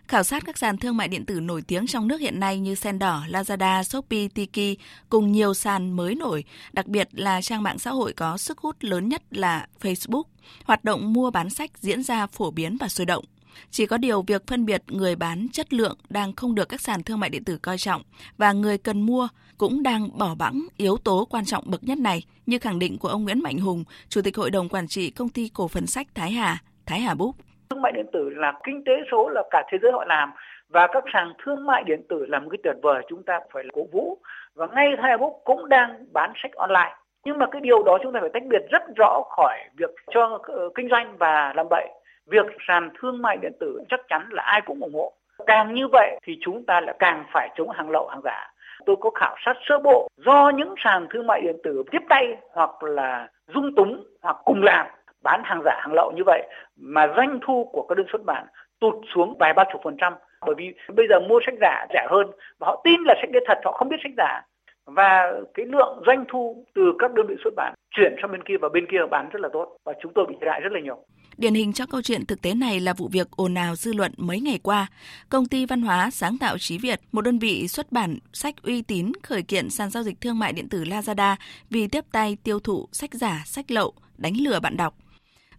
Khảo 0.07 0.23
sát 0.23 0.43
các 0.45 0.57
sàn 0.57 0.77
thương 0.77 0.97
mại 0.97 1.07
điện 1.07 1.25
tử 1.25 1.39
nổi 1.39 1.61
tiếng 1.61 1.88
trong 1.88 2.07
nước 2.07 2.21
hiện 2.21 2.39
nay 2.39 2.59
như 2.59 2.75
Sendor, 2.75 3.09
Lazada, 3.27 3.83
Shopee, 3.83 4.27
Tiki 4.27 4.79
cùng 5.09 5.31
nhiều 5.31 5.53
sàn 5.53 5.91
mới 5.91 6.15
nổi, 6.15 6.43
đặc 6.73 6.88
biệt 6.88 7.09
là 7.11 7.41
trang 7.41 7.63
mạng 7.63 7.79
xã 7.79 7.91
hội 7.91 8.13
có 8.13 8.38
sức 8.38 8.57
hút 8.57 8.75
lớn 8.79 9.09
nhất 9.09 9.23
là 9.31 9.67
Facebook. 9.81 10.23
Hoạt 10.65 10.83
động 10.83 11.13
mua 11.13 11.31
bán 11.31 11.50
sách 11.50 11.71
diễn 11.77 12.03
ra 12.03 12.27
phổ 12.27 12.51
biến 12.51 12.77
và 12.79 12.88
sôi 12.88 13.05
động. 13.05 13.25
Chỉ 13.71 13.85
có 13.85 13.97
điều 13.97 14.21
việc 14.21 14.47
phân 14.47 14.65
biệt 14.65 14.83
người 14.88 15.15
bán 15.15 15.47
chất 15.53 15.73
lượng 15.73 15.97
đang 16.09 16.33
không 16.33 16.55
được 16.55 16.69
các 16.69 16.81
sàn 16.81 17.03
thương 17.03 17.19
mại 17.19 17.29
điện 17.29 17.43
tử 17.43 17.57
coi 17.57 17.77
trọng 17.77 18.01
và 18.38 18.53
người 18.53 18.77
cần 18.77 19.01
mua 19.01 19.27
cũng 19.57 19.83
đang 19.83 20.17
bỏ 20.17 20.35
bẵng 20.35 20.67
yếu 20.77 20.97
tố 20.97 21.25
quan 21.25 21.45
trọng 21.45 21.63
bậc 21.71 21.83
nhất 21.83 21.97
này, 21.97 22.23
như 22.45 22.59
khẳng 22.59 22.79
định 22.79 22.97
của 22.97 23.07
ông 23.07 23.23
Nguyễn 23.23 23.43
Mạnh 23.43 23.57
Hùng, 23.57 23.83
Chủ 24.09 24.21
tịch 24.21 24.38
Hội 24.38 24.51
đồng 24.51 24.69
Quản 24.69 24.88
trị 24.88 25.09
Công 25.09 25.29
ty 25.29 25.50
Cổ 25.50 25.67
phần 25.67 25.88
Sách 25.88 26.07
Thái 26.15 26.31
Hà, 26.31 26.63
Thái 26.85 27.01
Hà 27.01 27.13
Book. 27.13 27.35
Thương 27.71 27.81
mại 27.81 27.91
điện 27.91 28.05
tử 28.13 28.29
là 28.29 28.53
kinh 28.63 28.83
tế 28.83 28.93
số 29.11 29.29
là 29.29 29.43
cả 29.51 29.63
thế 29.71 29.77
giới 29.81 29.91
họ 29.91 30.05
làm, 30.05 30.31
và 30.69 30.87
các 30.87 31.03
sàn 31.13 31.33
thương 31.43 31.65
mại 31.65 31.83
điện 31.83 32.01
tử 32.09 32.25
là 32.29 32.39
một 32.39 32.49
cái 32.51 32.57
tuyệt 32.63 32.75
vời 32.81 33.01
chúng 33.09 33.23
ta 33.23 33.39
phải 33.53 33.63
cổ 33.73 33.81
vũ 33.91 34.17
và 34.55 34.67
ngay 34.67 34.91
Facebook 34.97 35.39
cũng 35.43 35.69
đang 35.69 36.05
bán 36.13 36.31
sách 36.35 36.51
online 36.55 36.95
nhưng 37.25 37.37
mà 37.37 37.45
cái 37.51 37.61
điều 37.61 37.83
đó 37.83 37.97
chúng 38.03 38.13
ta 38.13 38.19
phải 38.19 38.29
tách 38.33 38.43
biệt 38.45 38.61
rất 38.69 38.81
rõ 38.95 39.21
khỏi 39.29 39.57
việc 39.77 39.89
cho 40.13 40.39
ờ, 40.43 40.69
kinh 40.75 40.89
doanh 40.89 41.17
và 41.17 41.53
làm 41.55 41.69
bậy 41.69 41.87
việc 42.27 42.45
sàn 42.67 42.89
thương 42.99 43.21
mại 43.21 43.37
điện 43.37 43.51
tử 43.59 43.81
chắc 43.89 43.99
chắn 44.09 44.27
là 44.31 44.43
ai 44.43 44.61
cũng 44.61 44.79
ủng 44.79 44.93
hộ. 44.93 45.13
Càng 45.47 45.73
như 45.73 45.87
vậy 45.91 46.19
thì 46.23 46.37
chúng 46.41 46.65
ta 46.65 46.81
lại 46.81 46.95
càng 46.99 47.23
phải 47.33 47.49
chống 47.57 47.69
hàng 47.69 47.89
lậu, 47.89 48.07
hàng 48.07 48.21
giả. 48.23 48.51
Tôi 48.85 48.95
có 48.99 49.09
khảo 49.09 49.35
sát 49.45 49.57
sơ 49.69 49.79
bộ 49.79 50.07
do 50.17 50.49
những 50.49 50.75
sàn 50.83 51.07
thương 51.09 51.27
mại 51.27 51.41
điện 51.41 51.55
tử 51.63 51.83
tiếp 51.91 52.01
tay 52.09 52.37
hoặc 52.53 52.83
là 52.83 53.27
dung 53.53 53.75
túng 53.75 54.03
hoặc 54.21 54.37
cùng 54.45 54.63
làm 54.63 54.87
bán 55.23 55.41
hàng 55.43 55.61
giả 55.65 55.79
hàng 55.81 55.93
lậu 55.93 56.11
như 56.15 56.23
vậy 56.25 56.47
mà 56.75 57.07
doanh 57.17 57.39
thu 57.45 57.69
của 57.73 57.85
các 57.89 57.97
đơn 57.97 58.07
xuất 58.11 58.25
bản 58.25 58.45
tụt 58.79 58.93
xuống 59.15 59.37
vài 59.39 59.53
ba 59.53 59.63
chục 59.71 59.81
phần 59.83 59.97
trăm 60.01 60.13
bởi 60.45 60.55
vì 60.57 60.73
bây 60.95 61.07
giờ 61.09 61.19
mua 61.19 61.39
sách 61.45 61.55
giả 61.61 61.85
rẻ 61.93 62.07
hơn 62.09 62.27
và 62.59 62.67
họ 62.67 62.81
tin 62.83 63.01
là 63.03 63.13
sách 63.21 63.31
đấy 63.31 63.43
thật 63.47 63.57
họ 63.65 63.71
không 63.71 63.89
biết 63.89 63.97
sách 64.03 64.13
giả 64.17 64.41
và 64.85 65.31
cái 65.53 65.65
lượng 65.65 66.01
doanh 66.05 66.25
thu 66.29 66.65
từ 66.75 66.93
các 66.99 67.13
đơn 67.13 67.27
vị 67.27 67.35
xuất 67.43 67.53
bản 67.55 67.73
chuyển 67.91 68.15
sang 68.21 68.31
bên 68.31 68.43
kia 68.43 68.57
và 68.61 68.69
bên 68.73 68.85
kia 68.91 68.97
bán 69.11 69.29
rất 69.29 69.41
là 69.41 69.49
tốt 69.53 69.77
và 69.85 69.93
chúng 70.01 70.11
tôi 70.15 70.25
bị 70.29 70.35
thiệt 70.39 70.49
hại 70.51 70.61
rất 70.61 70.71
là 70.71 70.79
nhiều. 70.79 71.05
Điển 71.37 71.53
hình 71.53 71.73
cho 71.73 71.85
câu 71.85 72.01
chuyện 72.01 72.25
thực 72.25 72.41
tế 72.41 72.53
này 72.53 72.79
là 72.79 72.93
vụ 72.93 73.09
việc 73.11 73.27
ồn 73.35 73.55
ào 73.55 73.75
dư 73.75 73.93
luận 73.93 74.11
mấy 74.17 74.39
ngày 74.39 74.59
qua. 74.63 74.87
Công 75.29 75.45
ty 75.45 75.65
văn 75.65 75.81
hóa 75.81 76.09
sáng 76.11 76.37
tạo 76.37 76.57
Trí 76.57 76.77
Việt, 76.77 76.99
một 77.11 77.21
đơn 77.21 77.39
vị 77.39 77.67
xuất 77.67 77.91
bản 77.91 78.17
sách 78.33 78.55
uy 78.63 78.81
tín 78.81 79.11
khởi 79.23 79.43
kiện 79.43 79.69
sàn 79.69 79.89
giao 79.89 80.03
dịch 80.03 80.21
thương 80.21 80.39
mại 80.39 80.53
điện 80.53 80.69
tử 80.69 80.83
Lazada 80.83 81.35
vì 81.69 81.87
tiếp 81.87 82.05
tay 82.11 82.37
tiêu 82.43 82.59
thụ 82.59 82.87
sách 82.91 83.13
giả, 83.13 83.41
sách 83.45 83.71
lậu, 83.71 83.93
đánh 84.17 84.33
lừa 84.39 84.59
bạn 84.59 84.77
đọc. 84.77 84.93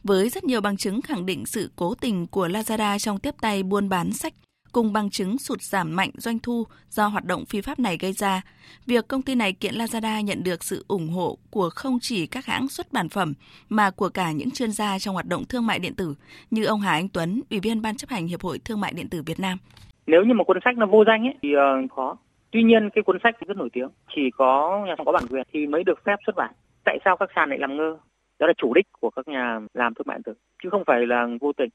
Với 0.04 0.28
rất 0.28 0.44
nhiều 0.44 0.60
bằng 0.60 0.76
chứng 0.76 1.02
khẳng 1.02 1.26
định 1.26 1.46
sự 1.46 1.70
cố 1.76 1.94
tình 2.00 2.26
của 2.26 2.48
Lazada 2.48 2.98
trong 2.98 3.18
tiếp 3.18 3.34
tay 3.40 3.62
buôn 3.62 3.88
bán 3.88 4.12
sách 4.12 4.32
cùng 4.72 4.92
bằng 4.92 5.10
chứng 5.10 5.38
sụt 5.38 5.62
giảm 5.62 5.96
mạnh 5.96 6.10
doanh 6.14 6.38
thu 6.38 6.64
do 6.88 7.06
hoạt 7.06 7.24
động 7.24 7.44
phi 7.44 7.60
pháp 7.60 7.78
này 7.78 7.96
gây 8.00 8.12
ra. 8.12 8.42
Việc 8.86 9.08
công 9.08 9.22
ty 9.22 9.34
này 9.34 9.52
kiện 9.52 9.74
Lazada 9.74 10.20
nhận 10.20 10.44
được 10.44 10.64
sự 10.64 10.84
ủng 10.88 11.08
hộ 11.08 11.38
của 11.50 11.70
không 11.74 11.98
chỉ 12.00 12.26
các 12.26 12.46
hãng 12.46 12.68
xuất 12.68 12.92
bản 12.92 13.08
phẩm 13.08 13.32
mà 13.68 13.90
của 13.90 14.08
cả 14.08 14.32
những 14.32 14.50
chuyên 14.50 14.70
gia 14.72 14.98
trong 14.98 15.14
hoạt 15.14 15.26
động 15.26 15.44
thương 15.48 15.66
mại 15.66 15.78
điện 15.78 15.94
tử 15.94 16.14
như 16.50 16.64
ông 16.64 16.80
Hà 16.80 16.92
Anh 16.92 17.08
Tuấn, 17.08 17.40
Ủy 17.50 17.60
viên 17.60 17.82
Ban 17.82 17.96
chấp 17.96 18.10
hành 18.10 18.26
Hiệp 18.26 18.42
hội 18.42 18.58
Thương 18.64 18.80
mại 18.80 18.92
điện 18.92 19.08
tử 19.08 19.22
Việt 19.26 19.40
Nam. 19.40 19.58
Nếu 20.06 20.20
như 20.26 20.34
một 20.34 20.44
cuốn 20.46 20.58
sách 20.64 20.78
nó 20.78 20.86
vô 20.86 21.04
danh 21.06 21.26
ấy, 21.26 21.34
thì 21.42 21.48
uh, 21.56 21.92
khó. 21.92 22.16
Tuy 22.50 22.62
nhiên 22.62 22.90
cái 22.94 23.02
cuốn 23.06 23.18
sách 23.22 23.34
rất 23.48 23.56
nổi 23.56 23.68
tiếng, 23.72 23.88
chỉ 24.14 24.22
có 24.36 24.80
nhà 24.86 24.94
có 25.06 25.12
bản 25.12 25.24
quyền 25.30 25.42
thì 25.52 25.66
mới 25.66 25.84
được 25.84 25.98
phép 26.06 26.16
xuất 26.26 26.36
bản. 26.36 26.54
Tại 26.84 26.98
sao 27.04 27.16
các 27.16 27.28
sàn 27.34 27.48
lại 27.48 27.58
làm 27.58 27.76
ngơ? 27.76 27.96
Đó 28.42 28.46
là 28.46 28.54
chủ 28.58 28.74
đích 28.74 28.86
của 29.00 29.10
các 29.10 29.28
nhà 29.28 29.60
làm 29.74 29.94
thương 29.94 30.06
mại 30.06 30.18
điện 30.18 30.22
tử, 30.22 30.34
chứ 30.62 30.68
không 30.70 30.82
phải 30.86 31.06
là 31.06 31.26
vô 31.40 31.52
tình 31.56 31.68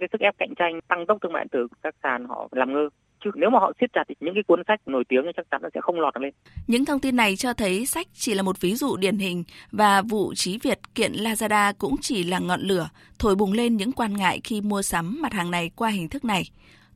cái 0.00 0.08
sức 0.12 0.20
ép 0.20 0.34
cạnh 0.38 0.54
tranh 0.58 0.80
tăng 0.88 1.06
tốc 1.06 1.18
thương 1.22 1.32
mại 1.32 1.44
điện 1.44 1.48
tử 1.52 1.66
các 1.82 1.94
sàn 2.02 2.26
họ 2.28 2.48
làm 2.52 2.72
ngơ 2.72 2.88
chứ 3.24 3.30
nếu 3.34 3.50
mà 3.50 3.58
họ 3.58 3.72
siết 3.80 3.90
chặt 3.92 4.04
thì 4.08 4.14
những 4.20 4.34
cái 4.34 4.42
cuốn 4.42 4.62
sách 4.68 4.80
nổi 4.86 5.04
tiếng 5.08 5.22
thì 5.24 5.30
chắc 5.36 5.46
chắn 5.50 5.62
nó 5.62 5.68
sẽ 5.74 5.80
không 5.80 6.00
lọt 6.00 6.16
lên. 6.20 6.34
Những 6.66 6.84
thông 6.84 7.00
tin 7.00 7.16
này 7.16 7.36
cho 7.36 7.52
thấy 7.54 7.86
sách 7.86 8.06
chỉ 8.12 8.34
là 8.34 8.42
một 8.42 8.60
ví 8.60 8.74
dụ 8.74 8.96
điển 8.96 9.18
hình 9.18 9.44
và 9.70 10.02
vụ 10.02 10.34
trí 10.34 10.58
Việt 10.62 10.78
kiện 10.94 11.12
Lazada 11.12 11.72
cũng 11.78 11.96
chỉ 12.00 12.24
là 12.24 12.38
ngọn 12.38 12.60
lửa 12.60 12.88
thổi 13.18 13.34
bùng 13.34 13.52
lên 13.52 13.76
những 13.76 13.92
quan 13.92 14.16
ngại 14.16 14.40
khi 14.44 14.60
mua 14.60 14.82
sắm 14.82 15.18
mặt 15.22 15.32
hàng 15.32 15.50
này 15.50 15.70
qua 15.76 15.88
hình 15.88 16.08
thức 16.08 16.24
này. 16.24 16.42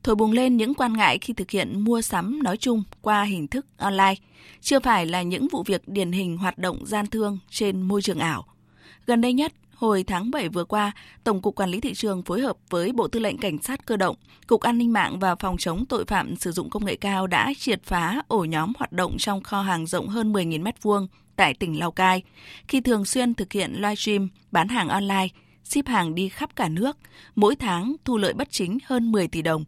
Thổi 0.03 0.15
bùng 0.15 0.31
lên 0.31 0.57
những 0.57 0.73
quan 0.73 0.93
ngại 0.93 1.17
khi 1.21 1.33
thực 1.33 1.51
hiện 1.51 1.79
mua 1.79 2.01
sắm 2.01 2.43
nói 2.43 2.57
chung 2.57 2.83
qua 3.01 3.23
hình 3.23 3.47
thức 3.47 3.65
online, 3.77 4.15
chưa 4.61 4.79
phải 4.79 5.05
là 5.05 5.21
những 5.21 5.47
vụ 5.51 5.63
việc 5.65 5.81
điển 5.87 6.11
hình 6.11 6.37
hoạt 6.37 6.57
động 6.57 6.77
gian 6.85 7.05
thương 7.07 7.37
trên 7.49 7.81
môi 7.81 8.01
trường 8.01 8.19
ảo. 8.19 8.45
Gần 9.07 9.21
đây 9.21 9.33
nhất, 9.33 9.53
Hồi 9.73 10.03
tháng 10.03 10.31
7 10.31 10.49
vừa 10.49 10.63
qua, 10.63 10.91
Tổng 11.23 11.41
cục 11.41 11.55
Quản 11.55 11.69
lý 11.69 11.79
thị 11.79 11.93
trường 11.93 12.23
phối 12.23 12.41
hợp 12.41 12.57
với 12.69 12.91
Bộ 12.91 13.07
Tư 13.07 13.19
lệnh 13.19 13.37
Cảnh 13.37 13.61
sát 13.61 13.85
cơ 13.85 13.97
động, 13.97 14.15
Cục 14.47 14.61
An 14.61 14.77
ninh 14.77 14.93
mạng 14.93 15.19
và 15.19 15.35
Phòng 15.35 15.57
chống 15.57 15.85
tội 15.85 16.05
phạm 16.05 16.35
sử 16.35 16.51
dụng 16.51 16.69
công 16.69 16.85
nghệ 16.85 16.95
cao 16.95 17.27
đã 17.27 17.53
triệt 17.57 17.83
phá 17.83 18.21
ổ 18.27 18.43
nhóm 18.45 18.73
hoạt 18.77 18.91
động 18.91 19.15
trong 19.17 19.43
kho 19.43 19.61
hàng 19.61 19.85
rộng 19.85 20.07
hơn 20.07 20.33
10.000 20.33 20.63
m2 20.63 21.07
tại 21.35 21.53
tỉnh 21.53 21.79
Lào 21.79 21.91
Cai, 21.91 22.23
khi 22.67 22.81
thường 22.81 23.05
xuyên 23.05 23.33
thực 23.33 23.53
hiện 23.53 23.73
livestream 23.73 24.29
bán 24.51 24.67
hàng 24.67 24.89
online, 24.89 25.27
ship 25.63 25.87
hàng 25.87 26.15
đi 26.15 26.29
khắp 26.29 26.55
cả 26.55 26.69
nước, 26.69 26.97
mỗi 27.35 27.55
tháng 27.55 27.95
thu 28.05 28.17
lợi 28.17 28.33
bất 28.33 28.47
chính 28.51 28.77
hơn 28.85 29.11
10 29.11 29.27
tỷ 29.27 29.41
đồng. 29.41 29.65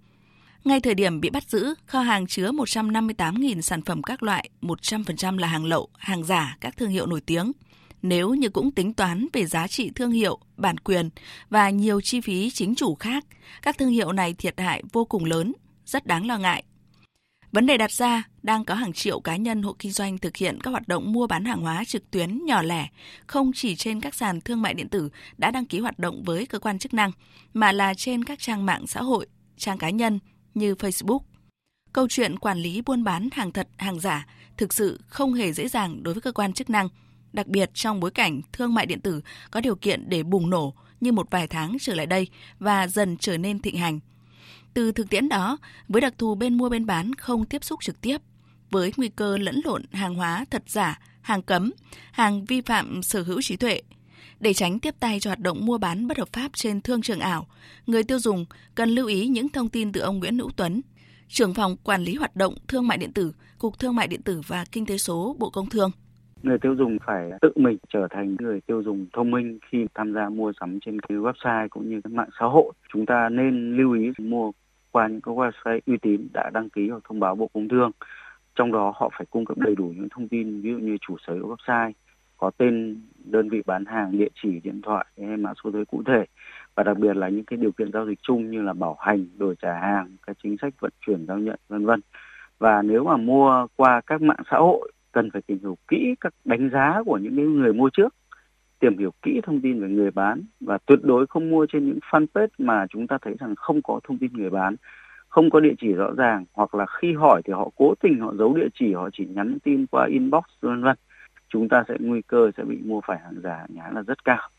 Ngay 0.64 0.80
thời 0.80 0.96
điểm 0.96 1.22
bị 1.22 1.30
bắt 1.30 1.44
giữ, 1.44 1.74
kho 1.86 2.02
hàng 2.02 2.28
chứa 2.28 2.52
158.000 2.52 3.62
sản 3.62 3.82
phẩm 3.82 4.04
các 4.04 4.24
loại, 4.24 4.50
100% 4.62 5.38
là 5.38 5.48
hàng 5.48 5.66
lậu, 5.66 5.90
hàng 5.98 6.24
giả 6.24 6.58
các 6.62 6.78
thương 6.78 6.90
hiệu 6.90 7.06
nổi 7.06 7.22
tiếng– 7.22 7.52
nếu 8.02 8.34
như 8.34 8.50
cũng 8.50 8.72
tính 8.72 8.94
toán 8.94 9.28
về 9.34 9.46
giá 9.46 9.68
trị 9.68 9.92
thương 9.96 10.12
hiệu, 10.12 10.40
bản 10.58 10.78
quyền 10.78 11.10
và 11.50 11.70
nhiều 11.70 12.02
chi 12.02 12.22
phí 12.22 12.50
chính 12.50 12.76
chủ 12.76 12.96
khác, 12.96 13.26
các 13.62 13.78
thương 13.78 13.90
hiệu 13.90 14.12
này 14.12 14.34
thiệt 14.34 14.60
hại 14.60 14.84
vô 14.94 15.06
cùng 15.06 15.26
lớn, 15.26 15.54
rất 15.86 16.06
đáng 16.06 16.28
lo 16.28 16.38
ngại. 16.38 16.64
Vấn 17.52 17.66
đề 17.66 17.78
đặt 17.78 17.92
ra 17.92 18.24
đang 18.44 18.66
có 18.66 18.76
hàng 18.76 18.94
triệu 18.94 19.20
cá 19.20 19.36
nhân 19.36 19.64
hộ 19.64 19.76
kinh 19.80 19.92
doanh 19.92 20.18
thực 20.18 20.38
hiện 20.38 20.60
các 20.62 20.72
hoạt 20.72 20.88
động 20.88 21.14
mua 21.14 21.28
bán 21.28 21.46
hàng 21.46 21.62
hóa 21.62 21.84
trực 21.84 22.12
tuyến 22.12 22.46
nhỏ 22.46 22.62
lẻ, 22.62 22.88
không 23.28 23.52
chỉ 23.56 23.76
trên 23.76 24.02
các 24.02 24.16
sàn 24.16 24.42
thương 24.42 24.62
mại 24.62 24.74
điện 24.74 24.90
tử 24.90 25.10
đã 25.38 25.52
đăng 25.52 25.66
ký 25.66 25.80
hoạt 25.80 26.00
động 26.00 26.24
với 26.24 26.46
cơ 26.46 26.60
quan 26.60 26.80
chức 26.80 26.94
năng, 26.94 27.12
mà 27.54 27.72
là 27.72 27.94
trên 27.94 28.24
các 28.24 28.40
trang 28.40 28.66
mạng 28.66 28.88
xã 28.88 29.02
hội, 29.02 29.28
trang 29.58 29.78
cá 29.78 29.90
nhân 29.90 30.20
như 30.54 30.74
Facebook. 30.74 31.20
Câu 31.94 32.08
chuyện 32.10 32.40
quản 32.40 32.58
lý 32.58 32.82
buôn 32.82 33.04
bán 33.04 33.30
hàng 33.32 33.52
thật, 33.52 33.68
hàng 33.78 34.00
giả 34.00 34.28
thực 34.58 34.74
sự 34.74 35.00
không 35.08 35.34
hề 35.34 35.54
dễ 35.54 35.68
dàng 35.68 36.04
đối 36.04 36.14
với 36.14 36.22
cơ 36.22 36.32
quan 36.32 36.54
chức 36.54 36.70
năng– 36.70 36.90
đặc 37.34 37.48
biệt 37.48 37.70
trong 37.74 38.00
bối 38.00 38.12
cảnh 38.12 38.42
thương 38.54 38.74
mại 38.74 38.86
điện 38.86 39.00
tử 39.00 39.22
có 39.52 39.62
điều 39.62 39.76
kiện 39.76 40.10
để 40.10 40.24
bùng 40.24 40.50
nổ 40.50 40.74
như 41.02 41.12
một 41.12 41.28
vài 41.32 41.48
tháng 41.48 41.78
trở 41.82 41.94
lại 41.96 42.06
đây 42.06 42.28
và 42.60 42.88
dần 42.88 43.18
trở 43.18 43.38
nên 43.38 43.60
thịnh 43.60 43.78
hành. 43.78 44.00
Từ 44.74 44.92
thực 44.92 45.10
tiễn 45.10 45.30
đó, 45.30 45.58
với 45.88 46.02
đặc 46.02 46.14
thù 46.18 46.36
bên 46.36 46.58
mua 46.58 46.70
bên 46.70 46.86
bán 46.86 47.16
không 47.16 47.46
tiếp 47.46 47.64
xúc 47.64 47.80
trực 47.84 48.02
tiếp, 48.02 48.18
với 48.72 48.94
nguy 48.98 49.10
cơ 49.10 49.38
lẫn 49.38 49.62
lộn 49.66 49.84
hàng 49.92 50.16
hóa 50.16 50.46
thật 50.50 50.64
giả, 50.68 51.00
hàng 51.22 51.42
cấm, 51.42 51.72
hàng 52.12 52.46
vi 52.46 52.62
phạm 52.62 53.04
sở 53.04 53.24
hữu 53.24 53.42
trí 53.42 53.56
tuệ, 53.56 53.82
để 54.40 54.54
tránh 54.54 54.80
tiếp 54.80 54.96
tay 55.00 55.20
cho 55.20 55.30
hoạt 55.30 55.40
động 55.40 55.66
mua 55.66 55.78
bán 55.78 56.08
bất 56.08 56.18
hợp 56.18 56.30
pháp 56.34 56.52
trên 56.54 56.82
thương 56.82 57.02
trường 57.02 57.20
ảo, 57.20 57.48
người 57.86 58.04
tiêu 58.04 58.20
dùng 58.20 58.46
cần 58.76 58.90
lưu 58.90 59.08
ý 59.08 59.28
những 59.28 59.50
thông 59.50 59.70
tin 59.70 59.92
từ 59.92 60.02
ông 60.02 60.20
Nguyễn 60.20 60.40
Hữu 60.40 60.52
Tuấn, 60.56 60.82
trưởng 61.28 61.54
phòng 61.54 61.78
quản 61.84 62.04
lý 62.04 62.16
hoạt 62.16 62.36
động 62.36 62.56
thương 62.68 62.88
mại 62.88 62.98
điện 62.98 63.14
tử, 63.14 63.34
Cục 63.58 63.80
Thương 63.80 63.96
mại 63.96 64.08
điện 64.08 64.22
tử 64.22 64.42
và 64.48 64.66
Kinh 64.72 64.86
tế 64.86 64.98
số 64.98 65.36
Bộ 65.40 65.50
Công 65.50 65.70
Thương 65.70 65.92
người 66.44 66.58
tiêu 66.58 66.76
dùng 66.76 66.98
phải 67.06 67.32
tự 67.42 67.52
mình 67.56 67.78
trở 67.90 68.08
thành 68.10 68.36
người 68.40 68.62
tiêu 68.62 68.84
dùng 68.84 69.06
thông 69.14 69.32
minh 69.32 69.60
khi 69.70 69.88
tham 69.94 70.14
gia 70.14 70.30
mua 70.30 70.52
sắm 70.60 70.80
trên 70.80 71.00
cái 71.00 71.18
website 71.18 71.68
cũng 71.70 71.90
như 71.90 72.02
các 72.04 72.14
mạng 72.14 72.30
xã 72.40 72.46
hội. 72.46 72.74
Chúng 72.94 73.06
ta 73.06 73.30
nên 73.30 73.78
lưu 73.78 73.94
ý 73.94 74.12
mua 74.18 74.52
qua 74.92 75.08
những 75.08 75.22
cái 75.22 75.36
website 75.36 75.80
uy 75.86 75.98
tín 75.98 76.28
đã 76.34 76.50
đăng 76.54 76.70
ký 76.70 76.90
hoặc 76.90 77.04
thông 77.04 77.20
báo 77.20 77.36
Bộ 77.36 77.50
Công 77.54 77.70
Thương. 77.70 77.92
Trong 78.56 78.72
đó 78.72 78.94
họ 78.96 79.10
phải 79.18 79.26
cung 79.30 79.46
cấp 79.46 79.58
đầy 79.58 79.76
đủ 79.76 79.94
những 79.98 80.10
thông 80.10 80.28
tin 80.28 80.62
ví 80.62 80.72
dụ 80.72 80.78
như 80.78 80.98
chủ 81.02 81.16
sở 81.28 81.34
hữu 81.34 81.56
website, 81.56 81.92
có 82.38 82.52
tên 82.58 83.02
đơn 83.26 83.50
vị 83.50 83.62
bán 83.66 83.86
hàng, 83.86 84.12
địa 84.12 84.28
chỉ, 84.42 84.60
điện 84.64 84.82
thoại, 84.82 85.06
hay 85.18 85.38
mã 85.38 85.54
số 85.64 85.72
thuế 85.72 85.86
cụ 85.86 86.04
thể 86.06 86.26
và 86.76 86.84
đặc 86.84 86.98
biệt 86.98 87.18
là 87.18 87.30
những 87.30 87.46
cái 87.46 87.58
điều 87.58 87.72
kiện 87.72 87.92
giao 87.92 88.06
dịch 88.06 88.20
chung 88.22 88.52
như 88.52 88.62
là 88.62 88.74
bảo 88.74 88.98
hành, 89.00 89.26
đổi 89.38 89.56
trả 89.62 89.80
hàng, 89.80 90.16
các 90.28 90.38
chính 90.44 90.58
sách 90.62 90.74
vận 90.80 90.92
chuyển 91.06 91.26
giao 91.26 91.38
nhận 91.38 91.60
vân 91.70 91.86
vân. 91.86 92.02
Và 92.60 92.82
nếu 92.82 93.04
mà 93.04 93.18
mua 93.18 93.68
qua 93.76 94.02
các 94.08 94.22
mạng 94.22 94.44
xã 94.52 94.58
hội 94.58 94.92
cần 95.12 95.32
phải 95.32 95.42
tìm 95.42 95.60
hiểu 95.62 95.78
kỹ 95.88 96.16
các 96.20 96.34
đánh 96.46 96.70
giá 96.70 97.04
của 97.06 97.18
những 97.18 97.60
người 97.60 97.74
mua 97.74 97.90
trước 97.90 98.16
tìm 98.80 98.98
hiểu 98.98 99.12
kỹ 99.22 99.42
thông 99.44 99.62
tin 99.62 99.82
về 99.82 99.88
người 99.90 100.12
bán 100.12 100.44
và 100.60 100.78
tuyệt 100.86 101.00
đối 101.04 101.28
không 101.28 101.50
mua 101.50 101.66
trên 101.66 101.86
những 101.86 102.00
fanpage 102.12 102.48
mà 102.58 102.86
chúng 102.90 103.08
ta 103.08 103.18
thấy 103.22 103.36
rằng 103.40 103.56
không 103.56 103.82
có 103.82 104.00
thông 104.04 104.18
tin 104.18 104.34
người 104.34 104.50
bán 104.50 104.76
không 105.30 105.50
có 105.50 105.60
địa 105.60 105.74
chỉ 105.82 105.94
rõ 105.94 106.12
ràng 106.18 106.46
hoặc 106.54 106.76
là 106.76 106.86
khi 106.86 107.14
hỏi 107.14 107.42
thì 107.46 107.54
họ 107.54 107.70
cố 107.76 107.94
tình 108.02 108.20
họ 108.20 108.34
giấu 108.36 108.54
địa 108.54 108.68
chỉ 108.74 108.94
họ 108.94 109.10
chỉ 109.14 109.26
nhắn 109.26 109.58
tin 109.64 109.86
qua 109.88 110.06
inbox 110.06 110.44
vân 110.62 110.84
vân 110.84 110.96
chúng 111.50 111.70
ta 111.70 111.84
sẽ 111.88 111.96
nguy 112.00 112.22
cơ 112.22 112.52
sẽ 112.58 112.64
bị 112.64 112.78
mua 112.84 113.02
phải 113.02 113.20
hàng 113.20 113.42
giả 113.44 113.66
nhãn 113.70 113.94
là 113.94 114.02
rất 114.02 114.24
cao 114.24 114.50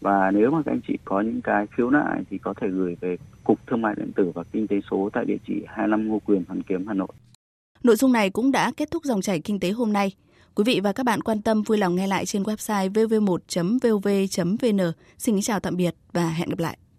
và 0.00 0.30
nếu 0.30 0.50
mà 0.50 0.62
các 0.64 0.72
anh 0.72 0.80
chị 0.88 0.98
có 1.04 1.20
những 1.20 1.40
cái 1.40 1.66
khiếu 1.66 1.90
nại 1.90 2.22
thì 2.30 2.38
có 2.38 2.54
thể 2.54 2.68
gửi 2.68 2.96
về 3.00 3.16
Cục 3.44 3.66
Thương 3.66 3.82
mại 3.82 3.94
điện 3.96 4.12
tử 4.12 4.32
và 4.34 4.42
Kinh 4.52 4.66
tế 4.66 4.80
số 4.90 5.10
tại 5.12 5.24
địa 5.24 5.36
chỉ 5.46 5.64
25 5.68 6.08
Ngô 6.08 6.18
Quyền, 6.18 6.44
Hoàn 6.48 6.62
Kiếm, 6.62 6.86
Hà 6.86 6.94
Nội. 6.94 7.08
Nội 7.82 7.96
dung 7.96 8.12
này 8.12 8.30
cũng 8.30 8.52
đã 8.52 8.72
kết 8.76 8.90
thúc 8.90 9.04
dòng 9.04 9.22
chảy 9.22 9.40
kinh 9.40 9.60
tế 9.60 9.70
hôm 9.70 9.92
nay. 9.92 10.14
Quý 10.54 10.64
vị 10.64 10.80
và 10.80 10.92
các 10.92 11.06
bạn 11.06 11.22
quan 11.22 11.42
tâm 11.42 11.62
vui 11.62 11.78
lòng 11.78 11.94
nghe 11.94 12.06
lại 12.06 12.26
trên 12.26 12.42
website 12.42 12.92
vv1.vov.vn. 12.92 14.92
Xin 15.18 15.34
kính 15.34 15.42
chào 15.42 15.60
tạm 15.60 15.76
biệt 15.76 15.94
và 16.12 16.28
hẹn 16.28 16.48
gặp 16.48 16.58
lại. 16.58 16.78